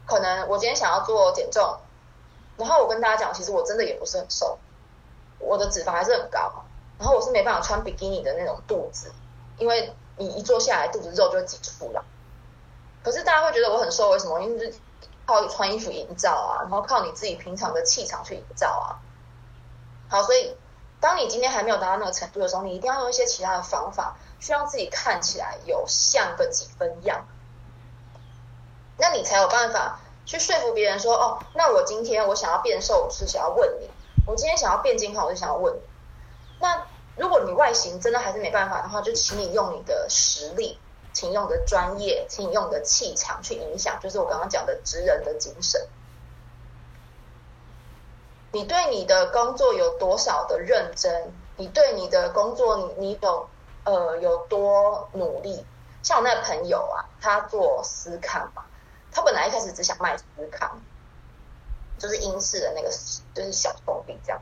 [0.06, 1.78] 可能我今天想要做减重，
[2.58, 4.58] 然后我跟大家讲，其实我真的也不是很瘦，
[5.38, 6.65] 我的脂肪还是很高。
[6.98, 9.12] 然后我是没办法穿比基尼的那种肚子，
[9.58, 12.02] 因为你一坐下来肚子肉就挤出来。
[13.04, 14.42] 可是大家会觉得我很瘦，为什么？
[14.42, 14.74] 因为
[15.26, 18.98] 靠穿衣服营造啊，然后靠你自己平常的气场去营造啊。
[20.10, 20.56] 好，所以
[21.00, 27.28] 当你今天还没有达到那个程度的时候，你一定要用一些其他的方法，去让自己看起来有像个几分样。
[28.98, 33.88] 那你才有办法去说服别人说，哦，那我今天我想要变瘦，是想要问你；
[34.26, 35.80] 我今天想要变健康，我就想要问你。
[36.60, 36.86] 那
[37.18, 40.80] 如果你外形真的还是没办法的话，就请你用你的实力，
[41.14, 45.88] 请用你的专业，请用你的气场去影响，就是我刚刚讲的职人的精神。
[48.52, 51.34] 你对你的工作有多少的认真？
[51.58, 53.50] 你对你的工作，你你有
[53.84, 55.66] 呃有多努力？
[56.04, 58.64] 像我那个朋友啊，他做思康嘛，
[59.12, 60.80] 他本来一开始只想卖思康，
[61.98, 62.90] 就是英式的那个，
[63.34, 64.42] 就是小松饼这样。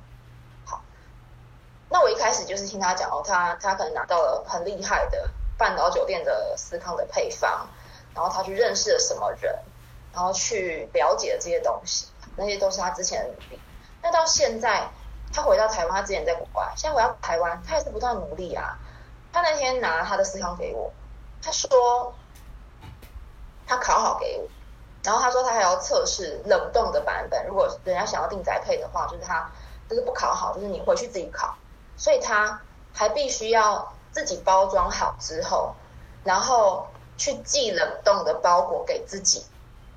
[1.93, 5.29] 那我一开始就是听他讲哦，他他可能拿到了很厉害的
[5.59, 7.67] 半岛酒店的司康的配方，
[8.15, 9.59] 然后他去认识了什么人，
[10.11, 13.61] 然后去了解了这些东西，那些都是他之前的努力。
[14.01, 14.89] 那到现在，
[15.31, 18.75] 他回到台湾，他之前在国外，现在回到台湾，他也是不断努力啊。
[19.31, 20.91] 他那天拿他的司康给我，
[21.43, 22.15] 他说，
[23.67, 24.49] 他烤好给我，
[25.03, 29.47] 然后他说他还要测试冷冻的版本，如果人家想要订宅配的话，就是他
[29.87, 31.55] 就是不烤好，就是你回去自己烤，
[32.03, 32.59] 所以他
[32.93, 35.73] 还必须要自己包装好之后，
[36.25, 36.85] 然后
[37.15, 39.45] 去寄冷冻的包裹给自己，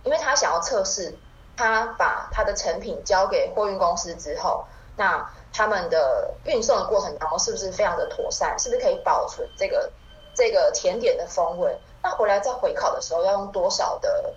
[0.05, 1.19] 因为他想要测试，
[1.57, 4.65] 他把他的成品交给货运公司之后，
[4.97, 9.91] 那他们的运送的过程当中是不是非常的妥善，是不是可以保存这个
[10.33, 11.77] 这个甜点的风味？
[12.05, 14.33] 那回来再回烤的时候要用多少的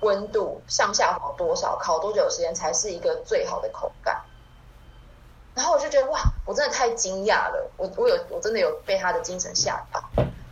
[0.00, 4.24] 温度，上下火多少，烤多久时间才是一个最好的口感？
[5.54, 10.02] 然后我就觉得哇，我真的太惊讶了，我我有我真的有被他的精神吓到。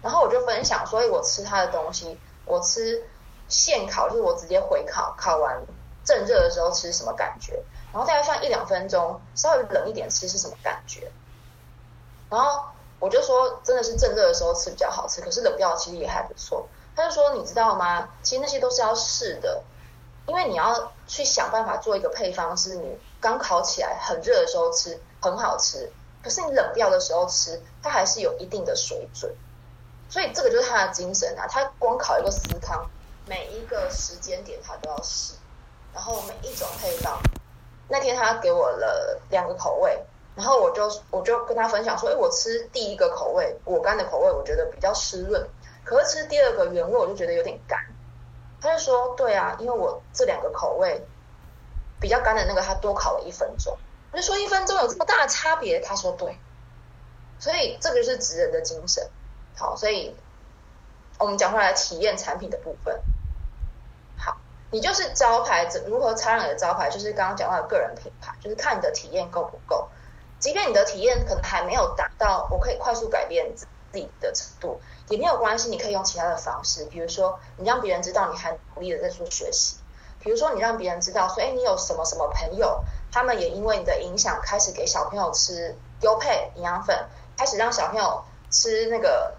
[0.02, 3.06] 然后我就分享，所以我吃他的东西，我吃
[3.48, 5.62] 现烤，就是我直接回烤，烤完
[6.04, 7.62] 正热的时候吃什么感觉？
[7.92, 11.10] 然后大概放一两分钟，稍微冷一点吃是什么感觉？
[12.30, 12.64] 然后
[12.98, 16.68] 我就说，真的是正热的时候吃比较好吃，可是冷掉其实也还不错。
[16.94, 18.08] 他就说，你知道吗？
[18.22, 19.62] 其实那些都是要试的，
[20.26, 25.90] 因为你要去想办法做一个配方，是你刚烤起来很热的时候吃很好吃，
[26.22, 29.34] 可是你冷掉的时候吃，它还是有一定的水准。
[30.08, 31.48] 所以这个就是他的精神啊！
[31.48, 32.88] 他光烤一个司康，
[33.26, 35.34] 每一个时间点他都要试，
[35.92, 37.20] 然后每一种配方。
[37.88, 40.00] 那天他给我了两个口味，
[40.36, 45.44] 然后我就我就跟他分享说：，哎，我吃第一个口味果干的口味，我觉得比较湿润，
[45.84, 47.78] 可是吃第二个原味，我就觉得有点干。
[48.60, 51.06] 他就说：，对啊，因为我这两个口味
[52.00, 53.76] 比较干的那个，他多烤了一分钟。
[54.12, 55.80] 我就说一分钟有这么大的差别？
[55.80, 56.38] 他说对，
[57.38, 59.08] 所以这个是职人的精神。
[59.56, 60.16] 好，所以
[61.18, 63.00] 我们讲回来体验产品的部分。
[64.16, 64.36] 好，
[64.70, 66.90] 你就是招牌，如何擦亮你的招牌？
[66.90, 69.88] 就是刚刚讲到的个人品牌，就是看你的体验够不够。
[70.38, 75.68] 即便你的体验可能还没有达到我可以快速改变自己的程度，也没有关系。
[75.68, 79.76] 你可以用其他的方式，比如说你让别人知道你还努力的在做学习，
[80.20, 86.96] 比如说你让别人知道说，哎，你有什么什么朋友，他们也因为你的影响，开始给小朋友吃优配营养粉，
[87.36, 89.34] 开始让小朋友吃那个。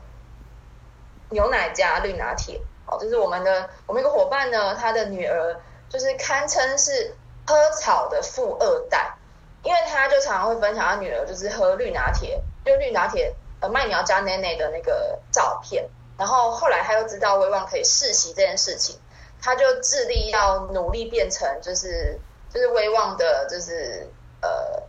[1.34, 5.55] 牛奶加绿拿铁，好，就是我们的我们一个伙伴呢，他的女儿
[5.88, 7.15] 就是堪称是
[7.47, 9.13] 喝草的富二代，
[9.63, 19.00] 因为他就常常会分享他女儿就是喝绿拿铁，就绿拿铁呃麦苗加奶奶的那个照片，然后后来他又知道威望可以世袭这件事情，
[19.41, 22.19] 他就致力要努力变成就是
[22.54, 24.06] 就是威望的就是
[24.41, 24.84] 呃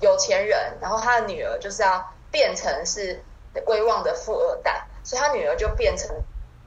[0.00, 3.24] 有钱人，然后他的女儿就是要变成是
[3.66, 4.86] 威望的富二代。
[5.08, 6.10] 所以他女儿就变成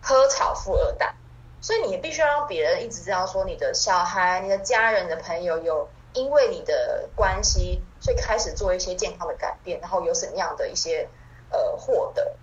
[0.01, 1.13] 喝草富二代，
[1.59, 11.09] 所以你必须要让别人一直知道说你的小孩、你的家人的朋友有因为你的关系，所以开始做一些健康的改变，然后有什么样的一些
[11.49, 12.35] 呃获得，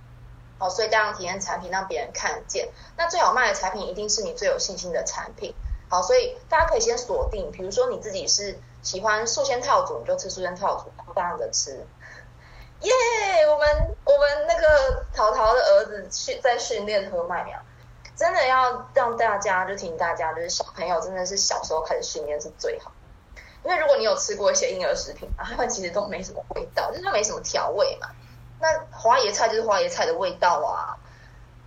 [0.58, 5.54] 好，所以这样体验产品让别人看见，那最好卖的产品一定是你最有信心的产品，
[5.88, 11.86] 好，所以大家可以先锁定，比如说你自己是喜欢素纤套组，你就吃素纤套组，大量的吃。
[12.80, 12.92] 耶！
[13.48, 17.58] 我们我们那个淘淘的儿子训在训练喝麦苗，
[18.14, 22.92] 真的要让大家就听大家，就是小朋友真的是小时候开始训练是最好。
[23.64, 28.08] 因为如果你有吃过一些婴儿食品啊，他们其实都没什么味道，就是它没什么调味嘛。
[28.60, 30.96] 那花椰菜就是花椰菜的味道啊。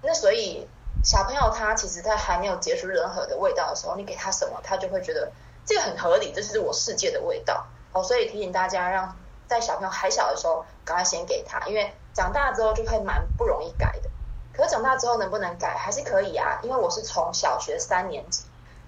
[0.01, 0.67] 那所以
[1.03, 5.31] 小朋友他其实他还没有接触任何的味道的时候，你给他什么，他就会觉得
[5.65, 7.65] 这个很合理，这是我世界的味道。
[7.91, 9.15] 哦，所以提醒大家让。
[9.49, 14.07] 在小朋友还小的时候，赶快先给他，因为长大之后就会蛮不容易改的。
[14.53, 16.59] 可是长大之后能不能改，还是可以啊。
[16.61, 18.43] 因为我是从小学三年级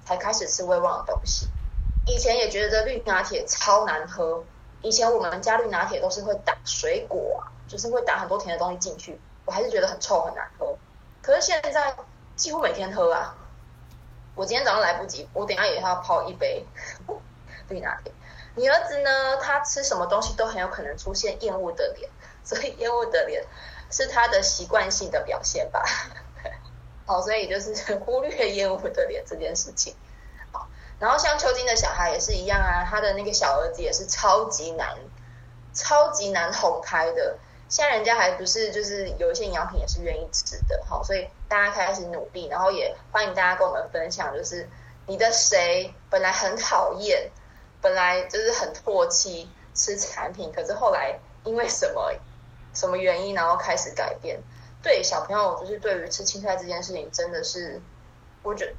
[0.06, 1.48] 才开始吃威旺的东西，
[2.06, 4.44] 以前也觉得绿拿铁超难喝。
[4.84, 10.78] 以前我们家绿拿铁都是会打水果啊，就是会打很多甜的东西进去，我还是觉得很臭很难喝。
[11.22, 11.96] 可是现在
[12.36, 13.34] 几乎每天喝啊。
[14.36, 16.66] 我今天早上来不及，我等下也要泡一杯
[17.70, 18.12] 绿拿铁。
[18.56, 19.38] 你儿子呢？
[19.38, 22.10] 他吃什么东西都很有可能出现厌恶的脸，
[22.44, 23.46] 所以厌恶的脸
[23.90, 25.82] 是他的习惯性的表现吧？
[27.06, 29.96] 好，所以就是 忽略厌恶的脸这件事情。
[30.52, 30.68] 好，
[31.00, 34.98] 然后像秋金的小孩也是一样啊，他的那个小儿子也是超级难、
[35.74, 37.38] 超级难哄开的。
[37.72, 44.70] 现在人家还不是就是有一些营养品也是愿意吃的，好，所以大家开始努力，然后也欢迎大家跟我们分享，就是
[45.08, 47.32] 你的谁本来很讨厌。
[47.84, 52.14] 本来就是很唾弃吃产品，可是后来因为什么
[52.76, 54.40] 什么原因，然后开始改变。
[54.84, 57.82] 对小朋友，就是对于吃青菜这件事情，真的是，
[58.44, 58.72] 我觉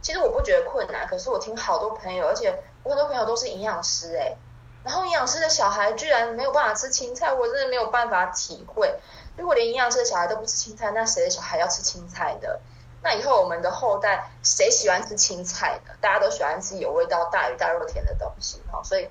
[0.00, 4.34] 其实我不觉得困难，可是我听好多朋友，而且我很多朋友都是营养师哎，
[4.82, 8.98] 然后营养师的小孩居然没有办法吃青菜，我真的没有办法体会。
[9.36, 12.60] 如果连营养师的小孩都不吃青菜，那谁的小孩要吃青菜的？
[13.02, 15.92] 那以后我们的后代谁喜欢吃青菜呢？
[16.00, 19.08] 大家都喜欢吃有味道、大鱼大肉甜的东西，哈，所以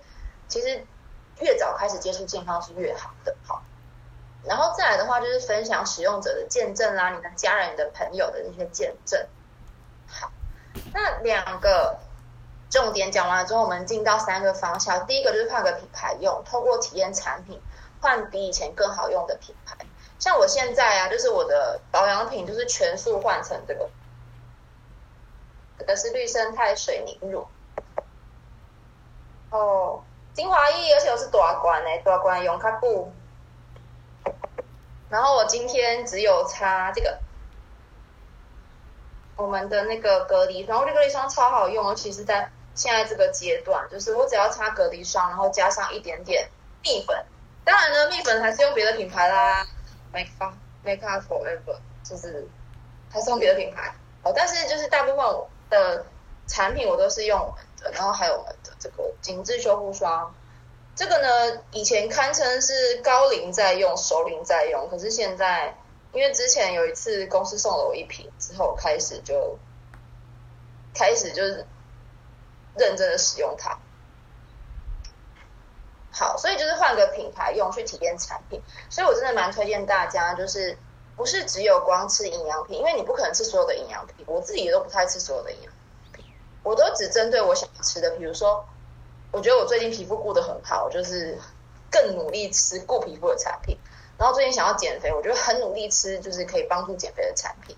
[0.48, 0.86] 其实
[1.40, 3.64] 越早开始接触健康是越好的，好。
[4.44, 9.28] 然后再来的话，就是分享使用者的见证啦，你的家人、你的朋友的那些见证。
[10.08, 10.32] 好，
[10.94, 12.00] 那两个
[12.70, 15.08] 重点讲完之后，我们进到三个方向。
[15.08, 17.60] 第一个就是换个品牌用，透过体验产品
[18.00, 19.76] 换比以前更好用的品牌。
[20.20, 23.90] 像我现在啊，就是我的保养品就是全数换成这个，
[25.80, 27.48] 这个是绿生态水凝乳。
[29.50, 30.04] 哦，
[30.34, 33.12] 精华液，而且我是大罐诶，大罐用较久。
[35.10, 37.18] 然后我今天只有擦这个，
[39.38, 46.50] 我们的那个隔离霜，我觉得隔离霜超好用，尤其是在现在这个阶段，就是我只要擦隔离霜，然后加上一点点
[46.82, 47.26] 蜜粉，
[47.66, 49.68] 当然呢，蜜粉还是用别的品牌啦
[50.14, 51.78] ，Make Up Make Up Forever，
[52.10, 52.48] 就是
[53.12, 56.06] 还是用别的品牌哦，但是就是大部分我的
[56.48, 60.34] 产品我都是用我们的，然后还有我们的这个紧致修护霜。
[60.96, 65.78] 这个呢，以前堪称是高龄在用、熟龄在用，可是现在，
[66.14, 69.58] 因为之前有一次公司送了我一瓶之后，开始就
[70.94, 71.66] 开始就是
[72.80, 73.78] 认真的使用它。
[76.12, 78.60] 好，所以就是换个品牌用，去体验产品。
[78.90, 80.76] 所以我真的蛮推荐大家，就是
[81.16, 84.26] 不是只有光吃营养品，因为你不可能吃所有的营养品。
[84.28, 85.72] 我自己都不太吃所有的营养
[86.14, 86.26] 品，
[86.64, 88.66] 我都只针对我想吃的，比如说。
[89.32, 91.38] 我觉得我最近皮肤顾得很好，就是
[91.92, 93.78] 更努力吃顾皮肤的产品。
[94.18, 97.78] 然后最近想要减肥，我觉得很努力吃，就是可以帮助减肥的产品。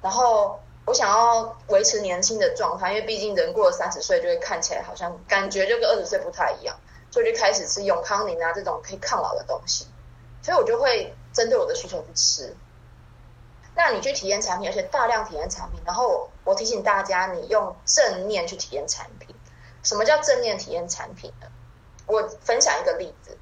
[0.00, 6.78] 然后我想要维持年轻的状态，因为毕竟人过了三十岁，就会看起来好像感觉就跟二十岁不太一样，
[7.10, 9.86] 所以就开始吃永康宁啊这种可以抗老的东西。
[10.42, 12.56] 所以我就会针对我的需求去吃。
[13.74, 19.34] 那你去体验产品，而且大量体验产品，然后我提醒大家，你用正念去体验产品。
[19.82, 21.48] 什么叫正念体验产品呢？
[22.06, 23.36] 我分享一个例子，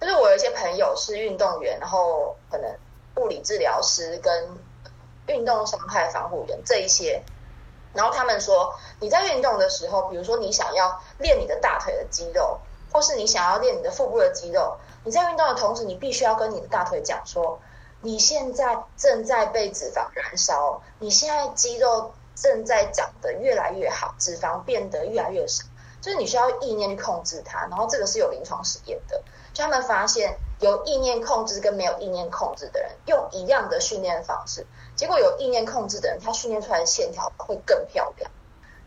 [0.00, 2.74] 就是我有一些朋友是运动员，然后可能
[3.16, 4.58] 物理治疗师跟
[5.28, 7.22] 运动伤害防护员这一些，
[7.94, 12.60] 然后他们说你在运动的时候，比如说你想要练你的大腿的肌肉，
[12.92, 17.58] 或是你想要练你的腹部的肌肉，你在运动的同时，你必须要跟你的大腿讲说，
[18.00, 25.64] 你现在正在被脂肪燃烧，你现在肌肉正在长得越来越好，脂肪变得越来越少。
[26.02, 29.20] 就是你需要意念去控制它，然后这个是有临床实验的，
[29.52, 34.64] 就他们发现有意念控制跟没有意念控制的人用一样的训练方式，
[34.96, 38.30] 结果有意念控制的人，他训练出来的线条会更漂亮。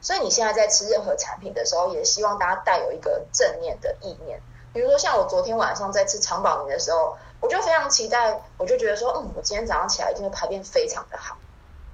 [0.02, 4.42] 所以你现在在吃任何产品的时候，也希望大家带有一个正念的意念。
[4.74, 11.38] 比如说像我昨天晚上在吃长保宁的时候，我就非常期待，我就觉得说，嗯，我今天早上起来一定会排便非常的好，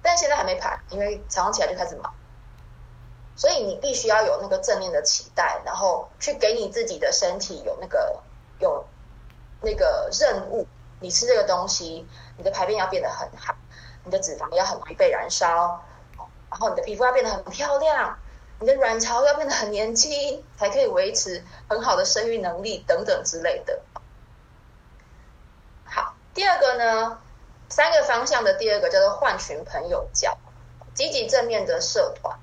[0.02, 2.14] 但现在还没排，因为早上起来就开始忙。
[3.36, 8.22] 所以你必须要有那个正面的期待，然后去给你自己的身体有那个
[8.60, 8.86] 有
[9.62, 10.66] 那个任务。
[11.02, 12.08] 你吃这个东西，
[12.38, 13.54] 你的排便要变得很好，
[14.06, 15.84] 你的脂肪要很容易被燃烧，
[16.50, 18.18] 然后你的皮肤要变得很漂亮，
[18.60, 23.82] 你的卵巢要变得很年轻，才可以维持很好的生育能力等等之类的。
[25.84, 27.20] 好，第二个呢，
[27.68, 30.38] 三个方向的第二个叫做换群朋友交，
[30.94, 32.38] 积极正面的社团。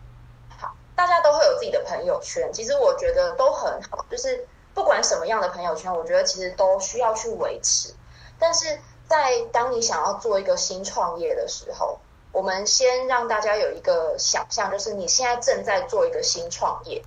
[0.59, 4.05] 好大家都会有自己的朋友圈，其实我觉得都很好。
[4.11, 7.95] 就是不管什么样的朋友圈，我觉得其实都需要去维持。
[8.39, 8.81] 但是
[9.13, 11.99] 在当你想要做一个新创业的时候，
[12.33, 17.05] 我们先让大家有一个想象，就是你现在正在做一个新创业。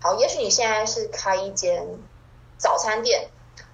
[0.00, 1.84] 好，也许你现在是开一间
[2.58, 3.28] 早餐店，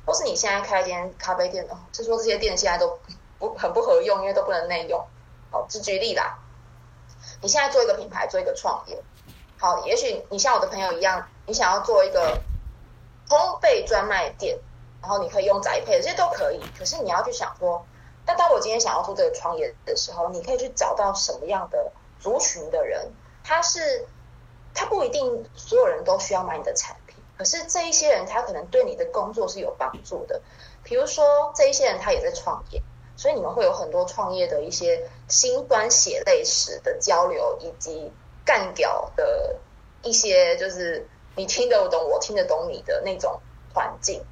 [0.06, 1.76] 或是你现在开一间咖啡店哦。
[1.92, 2.98] 就说这些店现在都
[3.38, 5.06] 不很不合用，因为都不能内用。
[5.50, 6.38] 好，只举例啦，
[7.42, 9.02] 你现在做一个品牌，做一个创业。
[9.58, 12.40] 好，也许你像我的朋友一样，你想要做一个
[13.28, 14.58] 烘焙专卖店，
[15.04, 16.60] 然后你可以用宅配，这些都可以。
[16.78, 17.84] 可是你要去想说，
[18.24, 23.12] 那当我今天想要做这个创业的时候，你可以去找到什么样的族群的人？
[23.44, 24.06] 他是
[24.72, 30.40] 他不一定所有人都需要买你的产品，可是这一些人他可能对你的工作是有帮助的。
[30.82, 32.82] 比如说这一些人他也在创业，
[33.16, 38.10] 所以你们会有很多创业的一些心酸血泪史的交流，以及。
[38.46, 39.56] 干掉的
[40.02, 43.40] 一些，就是你听得懂，我听得懂你的那种
[43.72, 44.22] 环境。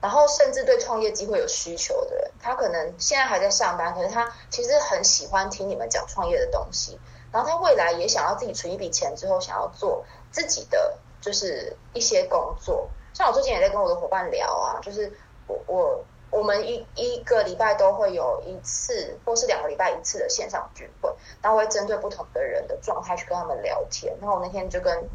[0.00, 6.98] 然后，甚至对创业机会有需求的人，他可能现在还在上班，可是他其实很喜欢听你们讲创业的东西。
[7.30, 12.88] 然后，他未来也想要自己存一笔钱之后，想要做自己的就是一些工作。
[13.12, 15.12] 像我最近也在跟我的伙伴聊啊，就是
[15.46, 24.16] 我我我们一一个礼拜都会有一次，或是两个礼拜一次的线上聚会，然后会针对不同的人的状态去跟他们聊天。
[24.20, 25.08] 然后我那天就跟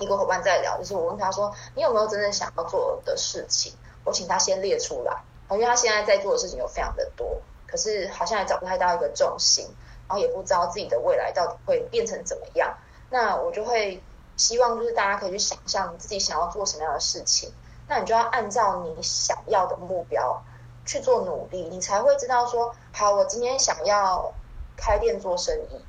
[0.00, 3.72] 一个伙伴在聊，就是我问他说：“你有没有真正想要做的事情？”
[4.04, 9.64] 我请他先列出来，因为他现在在做的事情有非常的多，可是好像也找不太到一个重心，
[10.08, 12.76] 然后也不知道自己的未来到底会变成怎么样。
[13.10, 14.02] 那我就会
[14.36, 17.52] 希望就是大家可以去想象自己想要做什么样的事情。
[17.88, 20.42] 那你就要按照你想要的目标
[20.84, 24.32] 去做努力，你才会知道说，好，我今天想要
[24.76, 25.84] 开店做生意，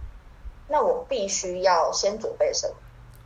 [0.68, 2.76] 那我必须要先准备什么？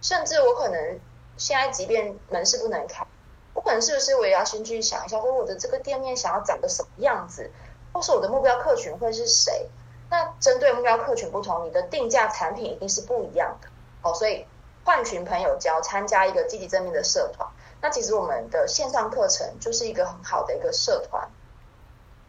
[0.02, 1.00] 甚至我可能
[1.38, 3.06] 现在即便门市不能开，
[3.54, 7.52] 我可能是不是我也要先去想一下，说我的这个店面想要长个什么样子，
[7.94, 9.70] 或是我的目标客群会是谁？
[10.10, 13.68] 那针对目标客群不同，你的定价产品一定是不一样的。
[14.02, 14.46] 哦，所以
[14.84, 17.48] 换群朋友交，参加一个积极正面的社团。
[17.82, 21.28] 那其实我们的线上课程就是一个很好的一个社团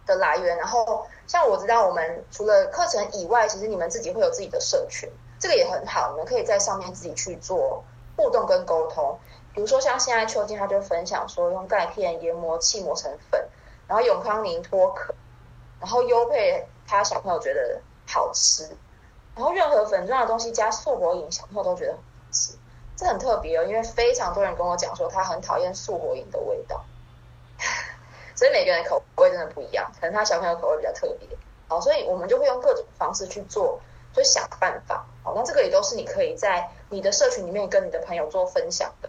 [0.06, 0.56] 的来源。
[0.56, 6.10] 然后像我知道，我们除了课程以外，其实你们自己会有自己的社群，这个也很好。
[6.12, 7.84] 你们可以在上面自己去做
[8.16, 9.18] 互动跟沟通。
[9.55, 13.48] 比如说像现在秋天，他就分享说用钙片研磨器磨成粉，
[13.86, 15.14] 然后永康宁脱壳，
[15.80, 18.76] 然后优配他小朋友觉得好吃，
[19.36, 21.98] 然后任何粉状的东西加素活饮，小朋友都觉得好
[22.32, 22.55] 吃。
[22.96, 26.84] 这很特别哦，因为非常多人跟我讲说他很讨厌素火饮的味道，
[28.36, 31.28] 所以每个人口味真的不一样，可能他小朋友口味比较特别，
[31.68, 33.80] 好，所以我们就会用各种方式去做，
[34.12, 39.09] 就想办法，好，那这个也都是你可以在你的社群里面跟你的朋友做分享的。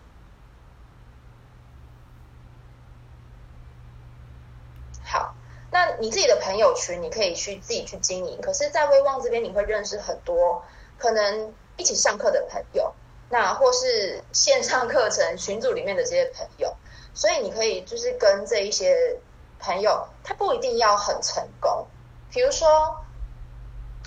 [5.15, 5.33] 好，
[5.71, 10.61] 那你自己的朋友群你可以去自己去经营，可是，在威望这边你会认识很多
[10.97, 12.93] 可能一起上课的朋友。
[13.29, 16.75] 那或是线上课程群组里面的这些朋友，
[17.13, 19.17] 所以你可以就是跟这一些
[19.57, 21.87] 朋友，他不一定要很成功。
[22.29, 22.97] 比如说，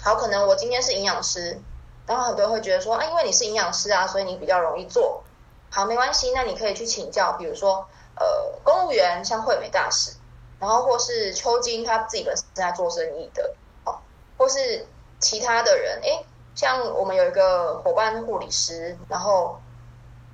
[0.00, 1.58] 好，可能我今天是营养师，
[2.06, 5.24] 然后很多人会觉得说，啊，因为你是营养师啊，所以你比较容易做。
[5.70, 8.26] 好，没关系，那你可以去请教，比如说，呃，
[8.62, 10.12] 公务员像惠美大使，
[10.60, 13.54] 然后或是邱金他自己本身在做生意的，
[13.84, 13.98] 哦，
[14.36, 14.86] 或是
[15.20, 16.24] 其他的人，哎。
[16.54, 19.60] 像我们有一个伙伴护理师，然后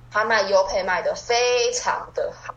[0.09, 2.55] 他卖优配卖的非常的好，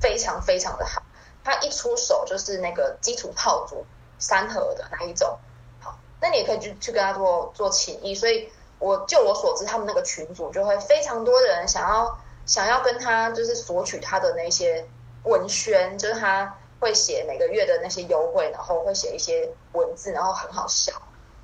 [0.00, 1.02] 非常非常的好。
[1.44, 3.84] 他一出手就是那个基础套组
[4.18, 5.38] 三盒的那一种，
[5.80, 8.14] 好，那你也可以去去跟他做做情谊。
[8.14, 14.88] 所以，我就我所知，他们那个群组就会非常多人想要想要跟他就是索取他的那些
[15.24, 20.92] 文宣，就是他会写每个月的那些优惠，然后会写一些文字，然后很好笑，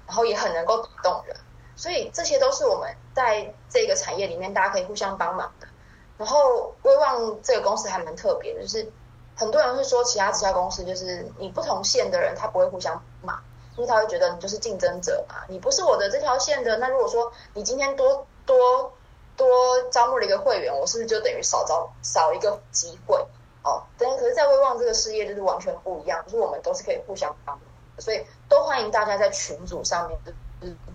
[0.07, 1.37] 然后也很能够打动人。
[1.77, 5.69] 所以这些都是我们在这个产业里面大家可以互相帮忙的。
[6.17, 8.91] 然后威望这个公司还蛮特别的，就是
[9.37, 13.39] 很多人会说其他直销公司就是你不同线的人他不会互相骂，
[13.77, 16.79] 因为他会觉得你就是竞争者嘛，你不是我的这条线的。
[16.79, 18.95] 那如果说你今天多多
[19.37, 19.47] 多
[19.91, 23.27] 招募了一个会员，我是不是就等于少招少一个机会？
[23.67, 27.59] 哦，但可是，在威望这个事业就是完全不一样，就是我们都是可以互相帮，
[27.99, 30.37] 所以都欢迎大家在群组上面就是。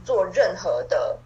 [0.03, 1.19] 做任何的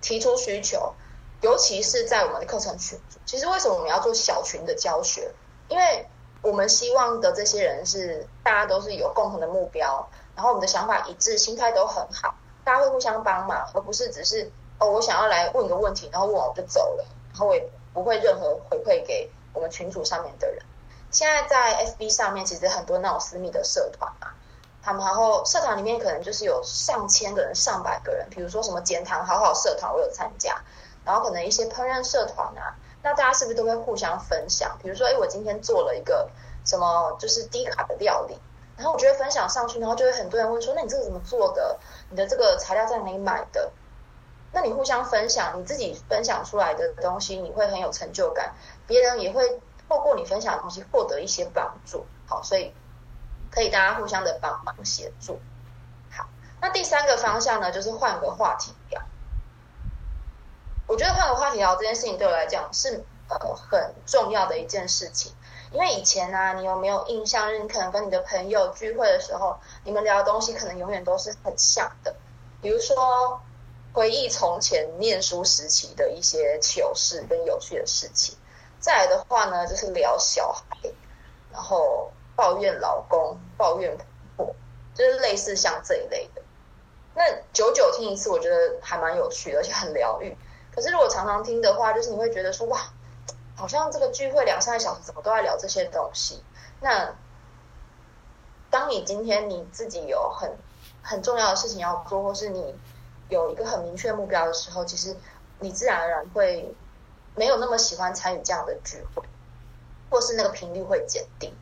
[0.00, 0.92] 提出需求，
[1.40, 3.20] 尤其是在我们的课程群组。
[3.24, 5.32] 其实为什么我们要做小群的教学？
[5.68, 6.04] 因为
[6.42, 10.04] 我们希望的这些人是大家都是有共同的目标，
[10.34, 20.62] 然后我们的想法一致，心态都很好，大家会互相帮忙，而不是只是哦，我想要来问个问题，然后问完就走了，然后我也不会任何回馈给我们群组上面的人。
[21.10, 24.28] 现在在 FB 上面，其实很多那种私密的社团嘛。
[24.84, 30.60] 他们然后社团里面可能就是有上千个人、上百个人，比如说什么减糖好好社团，我有参加，
[31.04, 34.76] 然后可能一些烹饪社团啊，那大家是不是都会互相分享？
[34.82, 36.28] 比如说，哎，我今天做了一个
[36.64, 38.36] 什么就是低卡的料理，
[38.76, 41.78] 然后我觉得分享上去，然后就会很多人问说，那你这个怎么做的？
[42.10, 43.70] 你的这个材料在哪里买的？
[44.52, 48.54] 那你互相分享，你自己分享出来的东西，你会很有成就感，
[48.86, 52.06] 别人也会透过你分享的东西获得一些帮助。
[52.26, 52.74] 好，所以。
[53.54, 55.38] 可以大家互相的帮忙协助。
[56.10, 56.26] 好，
[56.62, 59.02] 那第三个方向呢，就是换个话题聊。
[60.86, 65.34] 我觉得换个话题聊这件事情对我来讲是呃很重要的一件事情，
[65.70, 67.52] 因为以前呢，你有没有印象？
[67.62, 72.16] 你可能跟你的朋友聚会的时候，你们聊的东西可能永远都是很像的，
[72.62, 73.42] 比如说
[73.92, 78.36] 回忆从前念书时期的一些糗事跟有趣的事情。
[78.80, 80.90] 再来的话呢，就是聊小孩，
[81.52, 82.10] 然后。
[82.34, 83.94] 抱怨老公，抱怨
[84.36, 84.56] 婆婆，
[84.94, 86.42] 就是类似像这一类的。
[87.14, 87.22] 那
[87.52, 90.34] 久久听一次，我觉得还蛮有趣的，而且很疗愈。
[90.74, 92.90] 可是如果常常听的话，就是你会觉得说，哇，
[93.54, 96.42] 好像这个聚会两三个小时，怎么都在聊这些东西？
[96.80, 97.14] 那
[98.70, 100.56] 当你今天你自己有很
[101.02, 102.74] 很重要的事情要做，或是你
[103.32, 105.16] 有一个很明确目标的时候，其实
[105.58, 106.74] 你自然而然会
[107.34, 109.22] 没有那么喜欢参与这样的聚会，
[110.10, 111.52] 或是那个频率会减低。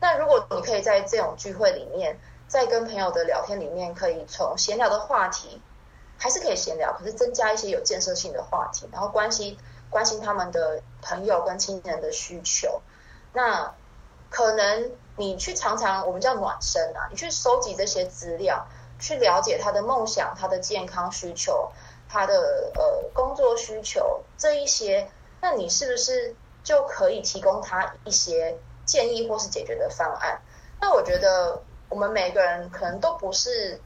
[0.00, 2.18] 那如果你可以在这种聚会里面，
[2.48, 5.60] 在跟朋友的聊天里面，可以从闲聊的话题，
[6.18, 9.58] 还是可以闲聊，可是增加一些有建设性的话题，然后关心
[9.90, 12.80] 关心他们的朋友跟亲人的需求。
[13.34, 13.74] 那
[14.30, 18.66] 可能你去常常我们叫暖身啊，你去收集这些资料，
[19.00, 21.72] 去了解他的梦想、他的健康需求、
[22.08, 30.40] 他的呃工作需求这一些，那你是不是就可以提供他一些建议或是解决的方案？
[30.80, 33.80] 那我觉得我们每个人可能都不是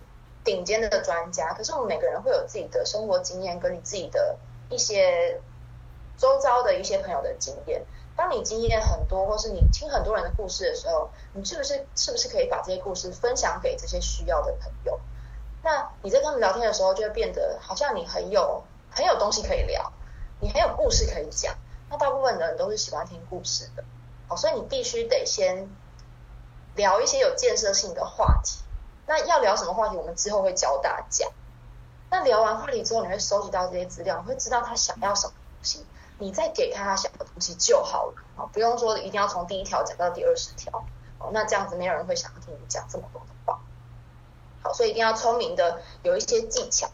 [0.44, 4.36] 顶尖的专家，可是我们每个人会有自己的生活经验，跟你自己的
[4.68, 5.40] 一些
[6.18, 7.84] 周遭的一些朋友的经验。
[8.16, 15.00] 当你经验很多，或是你听很多人的故事的时候，你是不是是不是可以把这些故事分享给这些需要的朋友？
[15.62, 19.92] 那你在跟他们聊天的时候，就会变得好像你很有很有东西可以聊，
[20.40, 21.54] 你很有故事可以讲。
[21.90, 23.84] 那大部分的人都是喜欢听故事的，
[24.28, 25.68] 好，所以你必须得先
[26.76, 28.60] 聊一些有建设性的话题。
[29.06, 31.28] 那要聊什么话题，我们之后会教大家。
[32.10, 35.84] 那聊完话题之后，你会收集到这些资料，你会知道他想要什么东西。
[36.24, 40.82] 你再给他他想的东西就好了啊，不用说一定要从第一条讲到第二十条
[41.18, 43.60] 哦，那这样子没有人会想要听你讲这么多的话。
[44.62, 46.88] 好，所以一定要聪明的有一些技巧。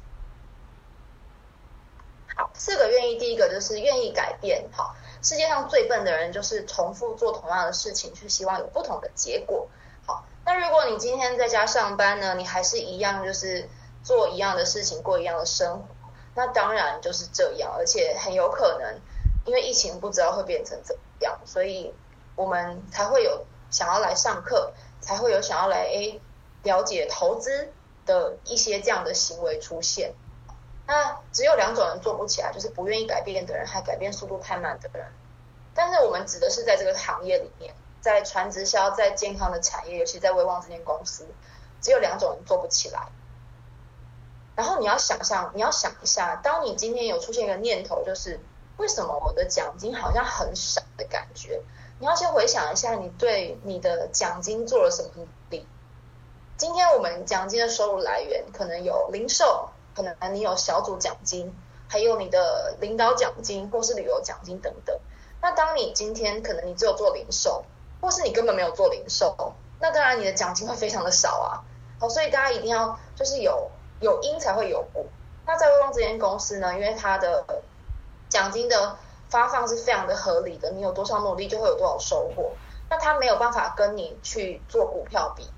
[2.35, 4.69] 好，四个愿意，第一个就是愿意改变。
[4.73, 9.69] 好，世界上最笨的人就是重复做同样的事情，却希望有不同的结果。
[10.07, 13.69] 好，那如果你今天在家上班呢，你还是一样就是
[14.03, 15.87] 做一样的事情，过一样的生活，
[16.35, 19.01] 那当然就是这样，而且很有可能。
[19.47, 21.95] 因为疫情不知道会变成怎样，所以
[22.37, 26.21] 我们才会有想要来上课，才会有想要来诶
[26.63, 27.73] 了解投资
[28.05, 30.15] 的一些这样的行为出现。
[30.87, 35.07] 那只有两种人做不起来，就是不愿意改变的人，还改变速度太慢的人。
[35.75, 41.27] 但是我们指的是在这个行业里面，在传直销，在健康的产业，尤其在威望这间公司，
[41.81, 43.09] 只有两种人做不起来。
[44.55, 48.39] 然后你要想象，你要想一下，当你今天有出现一个念头，就是。
[48.81, 51.61] 为什么我的奖金好像很少的感觉？
[51.99, 55.69] 你要先回想一下，你对你的奖金做了什么努力？
[56.57, 61.55] 今天我们奖金的收入来源可能有零售，可能你有小组奖金，
[61.89, 64.99] 还有你的领导奖金或是旅游奖金等等。
[65.43, 67.63] 那当你今天可能你只有做零售，
[68.01, 71.61] 或是你根本没有做零售，那当然你的奖金会非常的少啊。
[71.99, 73.71] 好，所以大家一定要就是有
[74.01, 75.05] 有因才会有果。
[75.47, 77.63] 那在威旺这间公司呢，因为它的
[78.31, 78.97] 奖金的
[79.29, 82.53] 发放是非常的合理的，你有多少努力就会有多少收获。
[82.89, 85.49] 那他没有办法跟你去做股票比，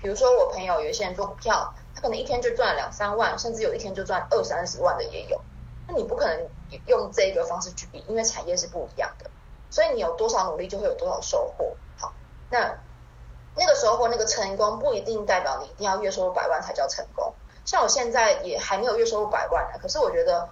[0.00, 5.40] 比如说我朋友有些人做股票，他可能一天就赚两三万，甚至有一天就赚二三十万的也有。
[5.86, 6.48] 那你不可能
[6.86, 9.30] 用这个方式去比，因为产业是不一样的。
[9.70, 11.76] 所以你有多少努力就会有多少收获。
[11.98, 12.12] 好，
[12.50, 12.78] 那
[13.54, 17.34] 那个收获那个成功不一定代表你一定要月收入百万才叫成功。
[17.64, 20.48] 像我现在也还没有月收入百万呢，可是我觉得。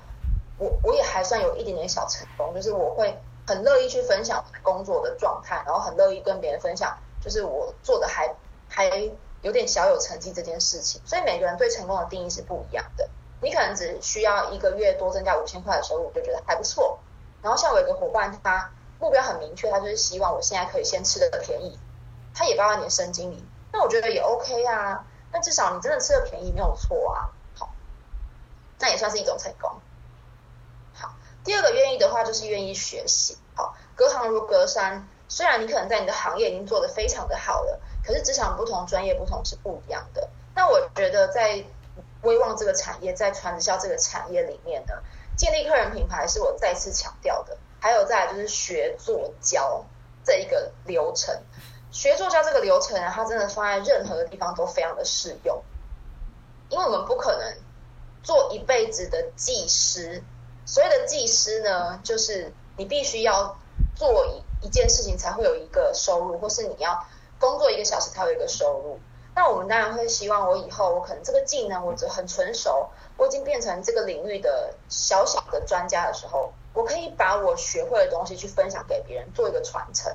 [0.63, 8.33] 我我也还算有一点点小成功，就是我会很乐意去分享工作的状态，然后很乐意跟别人分享，就是我做的还
[8.69, 9.11] 还
[9.41, 11.03] 有点小有成绩这件事情。
[11.05, 13.09] 所以每个人对成功的定义是不一样的。
[13.41, 17.01] 你可能只需要一个月多增加五千块的收入，就觉得还不错。
[17.43, 21.77] 然后像我有个伙伴，他目标很明确，他就是希望我现在可以先吃的便宜，
[22.33, 25.05] 他也八万年生经理，那我觉得也 OK 啊。
[25.33, 27.71] 那至少你真的吃的便宜没有错啊，好，
[28.79, 29.73] 那也算是一种成功。
[31.45, 33.37] 第二个愿意的话，就是愿意学习。
[33.55, 35.09] 好，隔行如隔山。
[35.29, 40.29] 虽然你可能在你的行业已经做得非常的好了，可是职场不同，专业不同是不一样的。
[40.55, 41.65] 那我觉得在
[42.21, 44.93] 威望这个产业，在传直销这个产业里面呢，
[45.35, 47.57] 建立客人品牌是我再次强调的。
[47.81, 49.85] 还有再就是学做教
[50.23, 51.35] 这一个流程，
[51.91, 55.63] 学做教这个流程，它真的放在任何的地方都非常的适用，
[56.69, 57.57] 因为我们不可能
[58.23, 60.23] 做一辈子的技师。
[60.65, 63.57] 所谓的技师呢，就是你必须要
[63.95, 67.05] 做一一件事情才会有一个收入，或是你要
[67.39, 68.99] 工作一个小时才有一个收入。
[69.35, 80.15] 那我们当然会希望我以后我可能这个技能我很纯熟，我已经变成这个领域的小小的专家的时候，我可以把我学会的东西去分享给别人，做一个传承。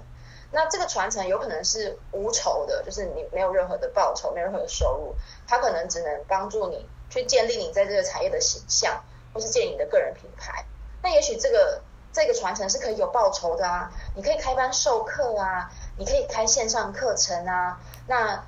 [0.51, 5.15] 那这个传承有可能是无酬的，就是你没有任何的报酬，没有任何的收入，
[5.47, 9.03] 它可能只能帮助你去建立你在这个产业的形象。
[9.37, 10.65] 或是建你的个人品牌，
[11.03, 11.79] 那也许这个
[12.11, 18.43] 这个传承是可以有报酬的啊，你可以开班授课啊，你可以开线上课程啊，那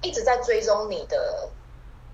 [0.00, 1.48] 一直在追踪你的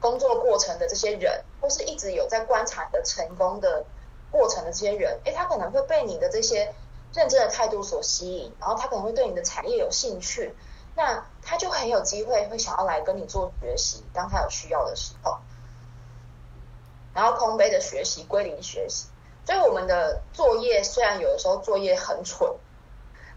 [0.00, 3.84] 工作过程的这些人，或是一直有在观察你的成功的
[4.30, 6.74] 过程的这些人，诶，他可能会被你的这些
[7.12, 10.56] 认真的态度所吸引，然后他可能会对你的产业有兴趣，
[10.96, 15.36] 那他就很有机会会想要来跟你做学习，当他有需要的时候。
[17.20, 19.08] 然后空杯的学习归零学习，
[19.44, 22.50] 所以我们的作业虽然有的时候作业很蠢，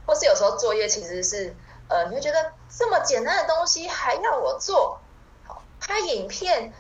[0.06, 1.54] 或是有时候作业其实是
[1.90, 5.02] 呃你会觉得这么简单的东西还要我做，
[5.46, 6.72] 好拍影片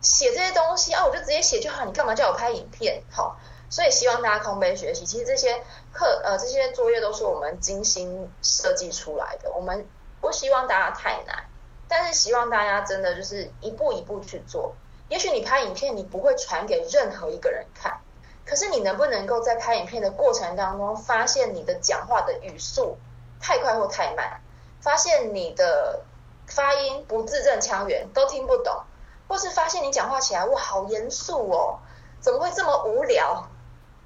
[0.00, 3.02] 写这些东西啊我就直接写就好，你干嘛叫我拍影片？
[3.10, 3.36] 好，
[3.68, 9.86] 所以希望大家空杯学习，其实这些课呃这些作业都是我们精心设计出来的，我们
[10.22, 11.44] 不希望大家太难，
[11.88, 14.74] 但是希望大家真的就是一步一步去做。
[15.08, 18.00] 也许你拍影片，你不会传给任何一个人看，
[18.44, 22.98] 可是你能不能够在拍影片的过程当中，发现你的讲话的语速
[23.40, 24.42] 太快或太慢，
[24.82, 26.04] 发现你的
[26.46, 28.82] 发音不字正腔圆，都听不懂，
[29.28, 31.78] 或是发现你讲话起来哇好严肃哦，
[32.20, 33.48] 怎么会这么无聊？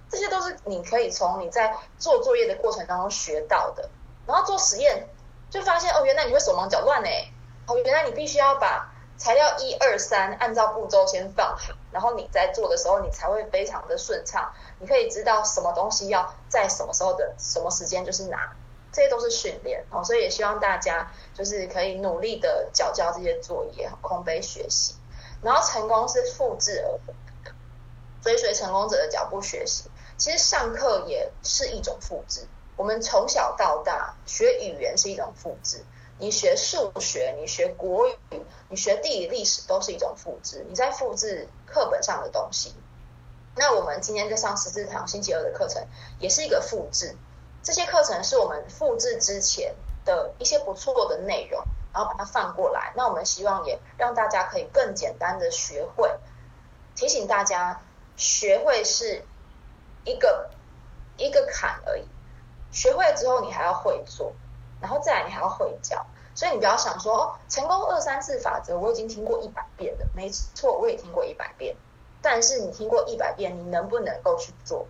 [0.08, 3.90] 这些都是你可以从你在做作业的过程当中学到的。
[4.24, 5.08] 然后做实验
[5.50, 7.08] 就发现哦，原来你会手忙脚乱呢，
[7.66, 8.91] 哦，原来你必须要把。
[9.16, 14.52] 材料一二三，按照步骤先放好，然后你在做的时候，你才会非常的顺畅。
[14.80, 18.56] 你可以知道什么东西要在什么时候的什么时间就是拿，
[18.90, 20.02] 这些都是训练哦。
[20.02, 24.94] 所以也希望大家就是可以努力的交交这些作业，空杯学习。
[25.40, 27.52] 然后成功是复制而来的，
[28.22, 29.88] 追随成功者的脚步学习。
[30.16, 32.46] 其实上课也是一种复制，
[32.76, 35.84] 我们从小到大学语言是一种复制。
[36.22, 38.14] 你学数学，你学国语，
[38.68, 40.64] 你学地理历史，都是一种复制。
[40.68, 42.72] 你在复制课本上的东西。
[43.56, 45.84] 那我们今天在上十四堂星期二的课程，
[46.20, 47.16] 也是一个复制。
[47.64, 51.60] 这些课程是我们复制之前的一些不错的内容，
[51.92, 52.92] 然后把它放过来。
[52.94, 56.08] 那我们希望也让大家可以更简单的学会。
[56.94, 57.82] 提醒大家，
[58.16, 59.24] 学会是
[60.04, 60.50] 一个
[61.16, 62.06] 一个坎而已。
[62.70, 64.32] 学会了之后，你还要会做。
[64.80, 66.04] 然后再来，你还要会教，
[66.42, 71.76] 所以你不要想说哦，成功二三四法则我已经听过一百遍了，没错，我也听过一百遍。
[72.20, 74.88] 但是你听过一百遍，你能不能够去做？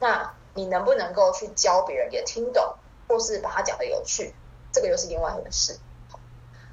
[0.00, 2.74] 那你能不能够去教别人也听懂，
[3.08, 4.34] 或是把它讲的有趣？
[4.70, 5.78] 这个又是另外一回事。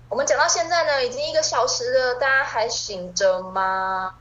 [0.10, 4.18] 我们讲到现在呢，已经一个小时了，大家还醒着吗？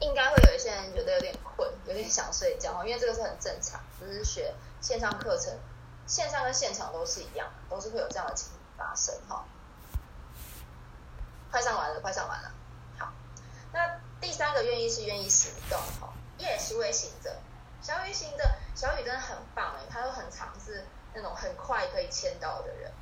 [0.00, 4.52] 应该会有一些人觉得有点困，有点想睡觉，因为这个是很正常，就是学
[4.82, 5.54] 线上课程。
[6.06, 8.48] 线上跟现场都是一样，都是会有这样的情
[8.78, 9.44] 发生哈。
[11.50, 12.52] 快上完了，快上完了。
[12.98, 13.12] 好，
[13.72, 17.36] 那第三个愿意是愿意行动哈，也是会行者。
[17.82, 22.92] 小雨行的，小雨真的很棒哎，他都很尝试那种很快可以签到的人。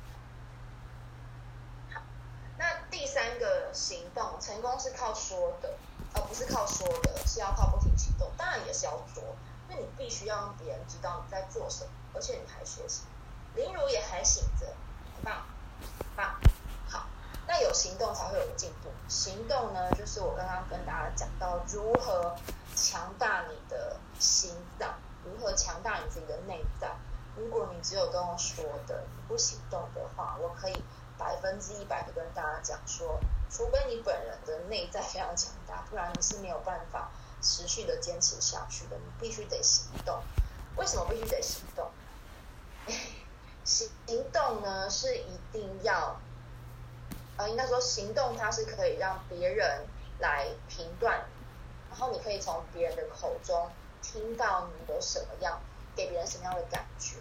[2.59, 5.77] 那第三个行动成功是靠说的，
[6.15, 8.31] 而不是靠说的，是要靠不停行动。
[8.35, 9.23] 当然也是要做，
[9.69, 11.91] 因为你必须要让别人知道你在做什么。
[12.15, 13.03] 而且你还学习，
[13.53, 14.65] 林如也还醒着，
[15.15, 15.45] 很棒，
[16.15, 16.35] 棒，
[16.89, 17.07] 好，
[17.47, 18.89] 那有行动才会有进步。
[19.07, 22.35] 行动呢，就是我刚刚跟大家讲到如何
[22.75, 26.89] 强大你的心脏，如何强大你自己的内在。
[27.35, 30.83] 如果你只有跟我说的，你不行动的话，我可以
[31.17, 33.19] 百分之一百的跟大家讲说，
[33.49, 37.11] 除非你本人的内在非常强大，不然你是没有办法
[37.41, 38.97] 持续的坚持下去的。
[38.97, 40.21] 你必须得行动。
[40.77, 41.89] 为什么必须得行动？
[43.67, 46.15] 行动呢是一定要，
[47.35, 49.85] 呃，应该说行动它是可以让别人
[50.19, 51.25] 来评断，
[51.89, 53.69] 然后你可以从别人的口中
[54.01, 55.59] 听到你有什么样，
[55.97, 57.17] 给别人什么样的感觉。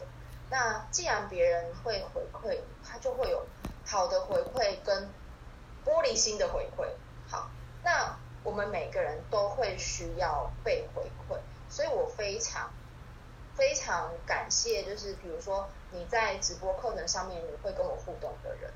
[0.49, 3.45] 那既然别人会回馈，他就会有
[3.85, 5.11] 好的回馈跟
[5.85, 6.87] 玻璃心的回馈。
[7.29, 7.51] 好，
[7.83, 11.26] 那我们每个人都会需要被回馈，
[13.97, 18.71] 常感谢，就是比如说你在直播课程上面你会跟我互动的人，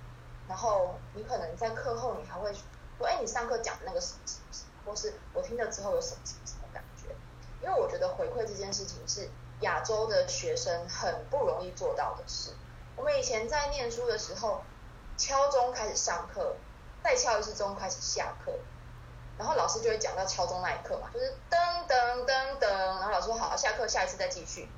[0.49, 7.15] 然后你可能在课后你还会说，哎，你上课讲的那个什么什么什么，或是我听了之后有什么什么什么感觉？
[7.63, 9.29] 因为我觉得回馈这件事情是
[9.61, 12.53] 亚洲的学生很不容易做到的事。
[12.97, 14.63] 我们以前在念书的时候，
[15.17, 16.57] 敲钟开始上课，
[17.03, 18.53] 再敲一次钟开始下课。
[19.39, 24.69] 然后老师就会讲到敲钟那一刻嘛，就是噔噔噔噔，然后老师说好，下课下一次再继续。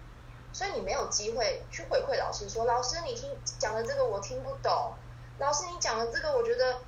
[0.52, 4.94] 所以你没有机会去回馈老师说，老师你听讲的这个我听不懂，
[5.38, 6.80] 老师你讲的这个我觉得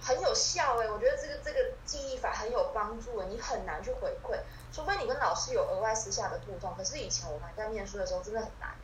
[0.00, 4.38] 很有效哎，我觉得这个这个记忆法很有帮助哎，你很难去回馈，
[4.72, 6.74] 除非你跟老师有额外私下的互动。
[6.76, 8.74] 可是以前我们在念书的时候真的很难，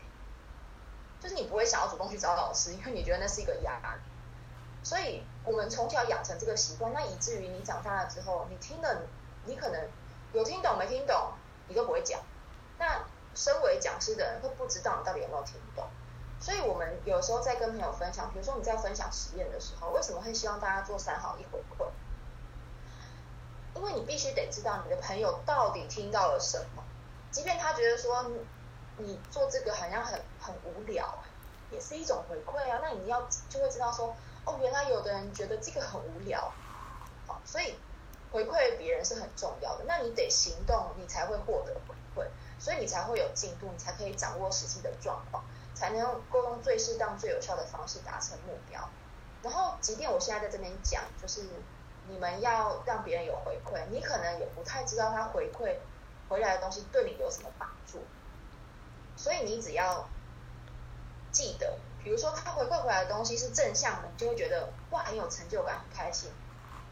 [1.21, 4.01] 就是你不会想要主动去找老师，因为你觉得那是一个压力。
[4.85, 9.03] 所以我们从小养成这个习惯，那以至于你长大了之后，你听了，
[9.45, 9.89] 你可能
[10.33, 11.33] 有听懂没听懂，
[11.67, 12.21] 你都不会讲。
[12.79, 13.05] 那
[13.35, 15.87] 身为讲师的人会不知道你到底有没有听懂。
[16.41, 21.87] 所以我们有时候在跟朋友分享，比如说你在分享实验的时候，为什么会希望大家做三好一回馈？
[23.75, 26.83] 因为你必须得知道你的朋友到底听到了什么，
[27.31, 28.31] 即便他觉得说
[28.97, 31.19] 你做这个好像很很无聊，
[31.71, 32.81] 也是一种回馈啊。
[32.83, 36.53] 那你要就会知道说，哦，原来有的人觉得这个很无聊，
[37.27, 37.75] 好，所以
[38.33, 39.85] 回馈别人是很重要的。
[39.87, 41.95] 那你得行动，你才会获得回，
[42.59, 45.45] 所以你才会有进度，你才可以掌握实际的状况，
[45.75, 48.89] 才能够用最适当、最有效的方式达成目标。
[49.43, 51.49] 然后，即便我现在在这边讲，就是。
[52.11, 55.77] 你们要让别人有回馈，你可能也不太知道他回馈
[56.27, 58.03] 回来的东西对你有什么帮助，
[59.15, 60.09] 所以你只要
[61.31, 66.33] 记得，比如说他回馈回来的东西是正向的，你就会觉得哇很有成就感，很开心。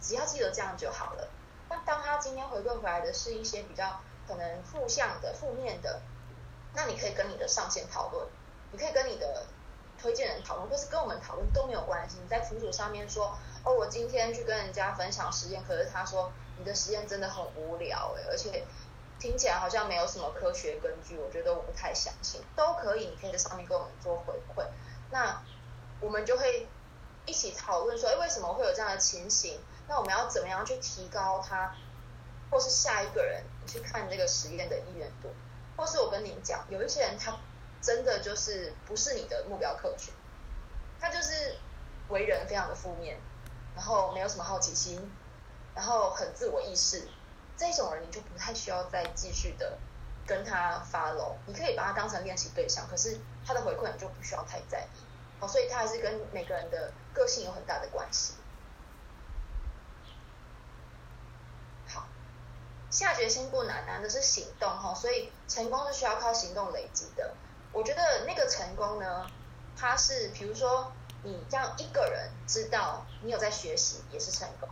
[0.03, 1.31] 只要记得这样就好了。
[1.71, 6.01] 那当他今天回馈回来的是一些比较可能负向的、负面的，
[6.75, 8.27] 那你可以跟你的上线讨论，
[8.73, 9.47] 你可以跟你的
[10.01, 12.17] 推荐人讨论，或是跟我们讨论都没有关系。
[12.23, 13.37] 你在群组上面说。
[13.69, 18.65] 哦，我今天去跟人家分享实验，可是他说你的实验真的很无聊哎，而且
[19.19, 22.41] 听起来好像没有什么科学根据，我觉得我不太相信。
[22.55, 24.65] 都可以，你可以在上面跟我们做回馈，
[25.11, 25.43] 那
[26.01, 26.69] 我们就会
[27.25, 29.59] 一起讨论说，哎，为什么会有这样的情形？
[29.89, 31.75] 那我们要怎么样去提高它，
[32.51, 35.35] 或是下一个人去看这个实验的意愿度，
[35.77, 37.39] 或是我跟你讲，有一些人他
[37.81, 40.13] 真的就是不是你的目标客群，
[41.01, 41.57] 他就是
[42.09, 43.19] 为人非常的负面。
[43.75, 44.99] 然后没有什么好奇心，
[45.75, 47.07] 然后很自我意识，
[47.59, 49.77] 这种人你就不太需要再继续的
[50.27, 54.99] 跟他 follow，你可以把他当成练习对象，可是他的回馈你就不需要太在意。
[55.39, 58.37] 好，所以他还是跟每个人的个性有很大的关系。
[61.87, 62.09] 好，
[62.99, 67.35] 下决心不难，难的是行动哈，所以成功是需要靠行动累积的。
[67.73, 69.27] 我觉得那个成功呢，
[69.77, 70.93] 它是比如说。
[71.23, 74.69] 你让一个人知道你有在学习，也是成功；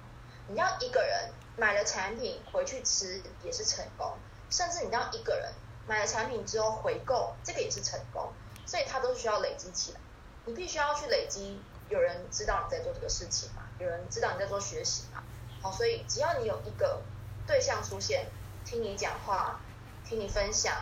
[0.46, 4.12] 你让一个人买了产品回去吃，也是成功；
[4.50, 5.52] 甚至你让一个人
[5.88, 8.32] 买了产品之后回购，这个也是成功。
[8.66, 10.00] 所以它都需要累积起来。
[10.44, 13.62] 你必须要去累积，有人知道你在做这个事情嘛？
[13.80, 15.24] 有人知道你在做学习嘛？
[15.60, 17.02] 好，所以只要你有一个
[17.46, 18.26] 对象出现，
[18.64, 19.60] 听你讲话，
[20.04, 20.74] 听你分享，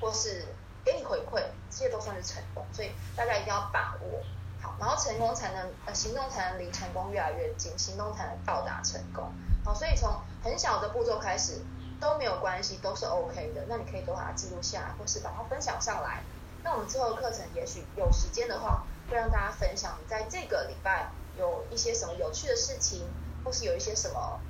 [0.00, 0.46] 或是
[0.84, 2.64] 给你回馈，这些都算是成功。
[2.72, 4.22] 所以大家一定要把握
[4.60, 4.74] 好。
[4.78, 9.32] 然后成功才能呃行动才能离成功越来越近，行动才能到达成功。
[9.64, 11.60] 好，所以从很小的步骤开始
[12.00, 13.64] 都没有关系，都是 OK 的。
[13.68, 16.22] 那你可以都把它记录下来，或是把它分享上来。
[16.62, 23.06] 那我们之后的课程也许有时间的话，会让大家分享你在这个礼拜有一些什么有趣的事情，
[23.44, 24.40] 或是有一些什么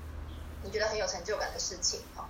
[0.65, 2.03] 你觉得很有成就感的事情。
[2.17, 2.29] 好，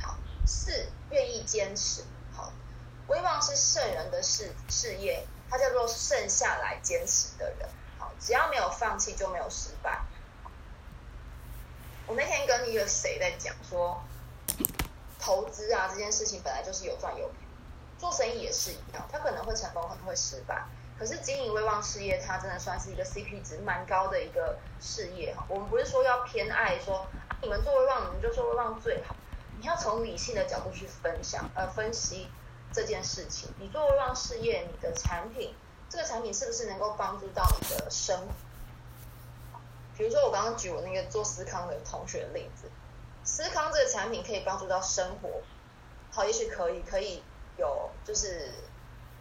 [0.00, 2.02] 好，四愿意坚持。
[2.34, 2.50] 好，
[3.08, 5.26] 威望是圣人的事事业。
[5.48, 7.68] 他叫做剩下来坚持的人，
[8.00, 10.00] 好，只要没有放弃就没有失败。
[12.08, 14.02] 我那天跟一个谁在讲说，
[15.20, 17.34] 投资啊这件事情本来就是有赚有赔，
[17.96, 20.66] 做生意也是一样，他可能会成功，可能会失败。
[20.98, 25.44] 可是经营威望事业，它真的算是一个 CP 值蛮高的一个事业哈。
[25.48, 27.06] 我们不是说要偏爱说
[27.42, 29.14] 你们做威望，你们就做威望最好，
[29.58, 32.28] 你要从理性的角度去分享呃分析。
[32.72, 35.54] 这件事情，你做威望事业，你的产品，
[35.88, 39.60] 这个产品是不是能够帮助到你的生活？
[39.96, 42.68] 比如说我刚刚举我那个做思康的同学的例子，
[43.24, 45.40] 思康这个产品可以帮助到生活，
[46.10, 47.22] 好，也许可以，可以
[47.56, 48.50] 有，就是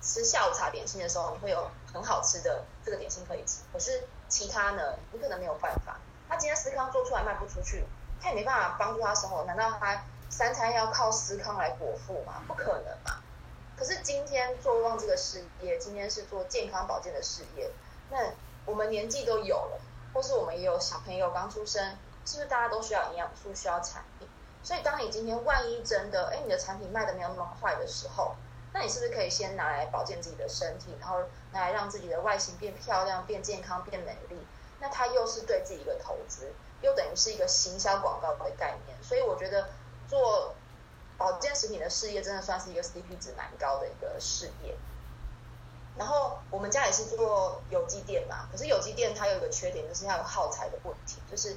[0.06, 3.62] 吃下午茶点心的时候，你会有很好吃的这个点心可以吃。
[3.74, 5.98] 可是其他呢，你可能没有办法。
[6.30, 7.84] 他今天思康做出来卖不出去，
[8.22, 9.44] 他也没办法帮助他生活。
[9.46, 12.44] 难道他三餐要靠思康来果腹吗？
[12.48, 13.22] 不可能嘛。
[13.76, 17.72] 可是今天做旺这个事业，今天是做健康保健的事业。
[18.10, 18.32] 那
[18.66, 19.82] 我们年纪都有了，
[20.14, 24.28] 或是我们也有小朋友刚出生，是不是大家都需要营养素、需要产品？
[24.64, 28.36] 所以当你今天万一真的，哎，你的产品卖的没有那么快的时候，
[28.76, 31.22] 那你是不是可以先拿来保健自己的身体，然后
[31.54, 34.38] 拿来让自己的外形变漂亮、变健康、变美丽？
[34.82, 36.52] 那它又是对自己一个投资，
[36.82, 38.98] 又等于是一个行销广告的概念。
[39.02, 39.70] 所以我觉得
[40.10, 40.54] 做。
[41.18, 44.76] 保健食品的事业真的算是一个 CP 值蛮高的一个事业。
[45.98, 51.56] 然后我们家也是做有机店嘛，可是有机店它有一个缺点，就是它有耗材的问题，就是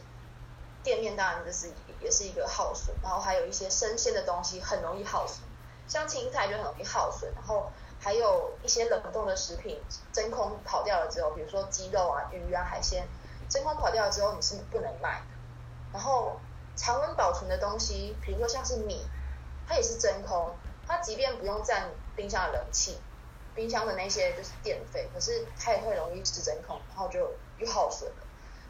[0.84, 5.40] 店面当然就是也是一个耗损，然后还有一些生鲜的东西很容易耗损，
[5.88, 9.80] 像青菜就很容易耗损，然后还有一些冷冻的食品
[10.12, 13.08] 真空跑掉了之后，比如说鸡肉啊、鱼啊、海鲜，
[13.48, 15.26] 真空跑掉了之后你是不能卖的。
[15.92, 16.38] 然后
[16.76, 19.06] 常温保存的东西，比如说像是米，
[19.66, 20.54] 它也是真空，
[20.86, 22.98] 它即便不用占冰箱的冷气，
[23.54, 28.16] 冰箱的那些就是电费，可是它也会容易是真空，然后就又耗损了。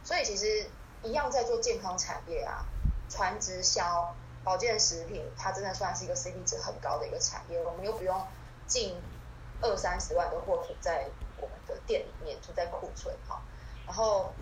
[0.04, 0.70] 所以其实
[1.02, 2.64] 一样在做健康产业啊，
[3.10, 4.14] 传直销、
[4.48, 8.26] 保健食品，它真的算是一个 CP 值很高的一个产业，我们又不用
[8.66, 8.98] 进
[9.60, 11.04] 二三十万的货品在
[11.36, 13.42] 我们的店里面，就在库存哈，
[13.86, 14.32] 然后。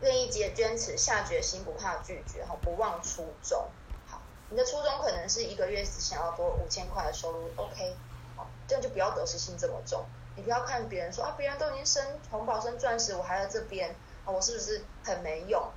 [0.00, 3.70] 愿意坚坚持下决心，不怕拒绝，哈，不忘初衷。
[4.04, 4.20] 好，
[4.50, 7.94] 你的初衷可能是一个月只想要多五千块的收入，OK，
[8.34, 10.04] 好，这样就不要得失心这么重。
[10.34, 15.70] 你不要看别人说啊，别人都已经升红宝升钻石，我还在这边，啊，我是不是很没用？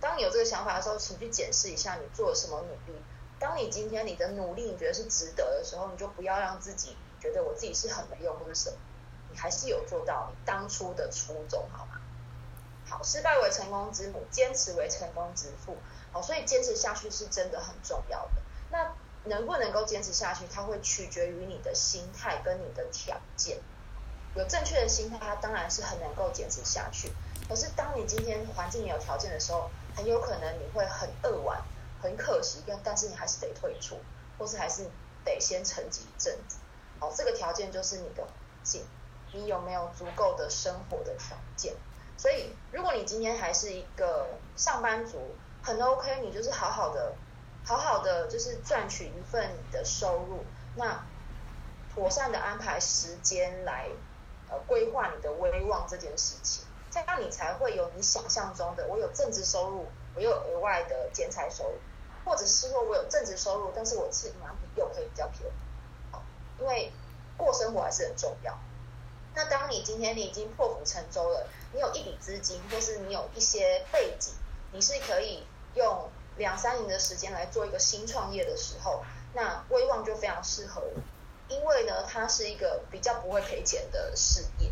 [0.00, 2.98] 当你有这个想法的时候，请去检视一下你做了什么努力。
[3.38, 8.76] 当你今天你的努力你觉得是值得的时候，你就不要让自己觉得我自己是很没用或者什么，
[9.30, 12.00] 你还是有做到你当初的初衷，好吗？
[12.88, 15.76] 好，失败为成功之母，坚持为成功之父。
[16.10, 18.42] 好，所以坚持下去是真的很重要的。
[18.70, 18.92] 那
[19.24, 23.58] 能不能够坚持下去，它会取决于你的心态跟你的条件。
[24.34, 27.12] 有正确的心态，它当然是很能够坚持下去。
[27.48, 31.62] 可是当你今天环境有条件的时候，很有可能你会很扼腕，
[32.00, 33.98] 很可惜，但但是你还是得退出，
[34.38, 34.88] 或是还是
[35.24, 36.58] 得先沉寂一阵子。
[37.00, 38.26] 好，这个条件就是你的
[38.62, 38.84] 境，
[39.32, 41.74] 你有没有足够的生活的条件？
[42.16, 44.26] 所以，如果你今天还是一个
[44.56, 47.14] 上班族，很 OK，你就是好好的、
[47.64, 51.06] 好好的，就是赚取一份你的收入，那
[51.94, 53.88] 妥善的安排时间来
[54.50, 56.64] 呃规划你的威望这件事情，
[57.06, 61.74] 这样你才会有你想象中的，我有正职收入，我有额外的兼财收入，
[62.24, 66.92] 或者是说我有正职收入，但是我吃营养品又可以比较便宜，因为
[67.36, 68.58] 过生活还是很重要。
[69.34, 74.34] 那当你今天你已经破釜沉舟了，你有一笔资金，或是你有一些背景，
[74.72, 80.82] 你是可以用两三年的时间来做一个新创业的时候，那威望就非常适合
[81.46, 84.67] 你，因为呢，它是一个比较不会赔钱的事业，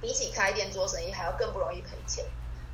[0.00, 2.24] 比起开店做生意还要更不容易赔钱。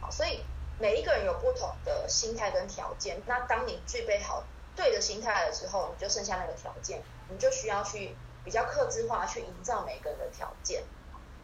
[0.00, 0.44] 好，所以
[0.78, 4.44] 每一个人有不同的心态跟条件，那当你具备好
[4.76, 8.16] 对的心态了之后，你就剩下那个条件，你就需要去。
[8.44, 10.82] 比较克制化去营造每个人的条件，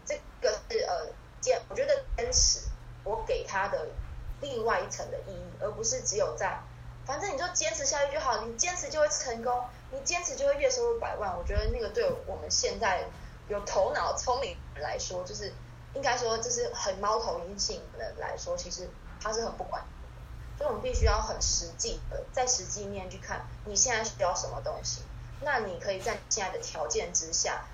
[0.05, 1.07] 这个是呃
[1.41, 2.63] 坚，我觉得坚持
[3.05, 3.87] 我给他的
[4.41, 6.61] 另外一层的意义，而不是只有在，
[7.07, 9.63] 反正你就坚持下去就好，你坚持就会成功，
[9.93, 11.39] 你坚持就会月收入百万。
[11.39, 13.05] 我觉得那个对我们现在
[13.47, 15.53] 有头脑、聪明人来说，就是
[15.99, 18.89] 应该说就是很猫头鹰性的来说，其实
[19.21, 19.83] 他是很不管，
[20.57, 25.03] 所以我们必须要很实际的在实际面去看你现在需要什么东西。
[25.41, 27.65] 那你可以在现在的条件之下，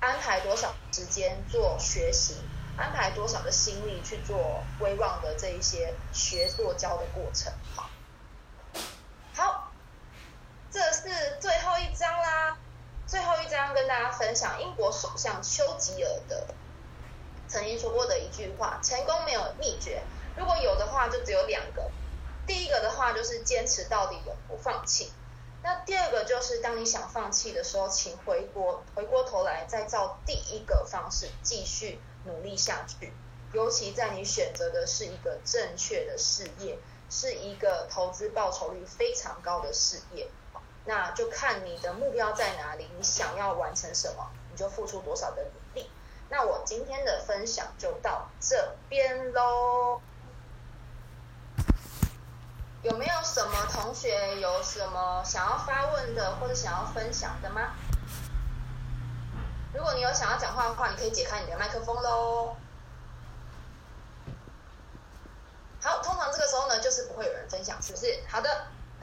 [0.00, 2.38] 安排多少时间做学习，
[2.76, 7.52] 安排多少的心力去做威望的这一些学做教的过程。
[7.76, 7.88] 好，
[9.32, 9.72] 好，
[10.72, 12.58] 这是最后一章啦。
[13.06, 16.48] 最后一章跟大家分享英国首相丘吉尔的
[17.48, 20.02] 曾经说过的一句话：成功没有秘诀，
[20.36, 21.90] 如果有的话，就只有两个。
[22.46, 25.12] 第一个的话就是坚持到底，永不放弃。
[25.62, 33.12] 那第二个就是，当你想放弃的时候，请回过回过头来，再照第一个方式继续努力下去。
[33.54, 36.76] 尤其在你选择的是一个正确的事业，
[37.08, 40.28] 是一个投资报酬率非常高的事业，
[40.84, 45.63] 那就看你的目标在哪里，你想要完成什么，你就付出多少的努力。
[46.36, 50.00] 那我今天的分享就到这边喽。
[52.82, 57.76] 有没有什么同学有什么想要发问的，或者想要分享的吗？
[59.72, 62.56] 如果你有想要讲话的话，你可以解开你的麦克风喽。
[65.80, 68.24] 好，通常这个时候呢，就是不会有人分享，是不是？
[68.28, 68.66] 好的。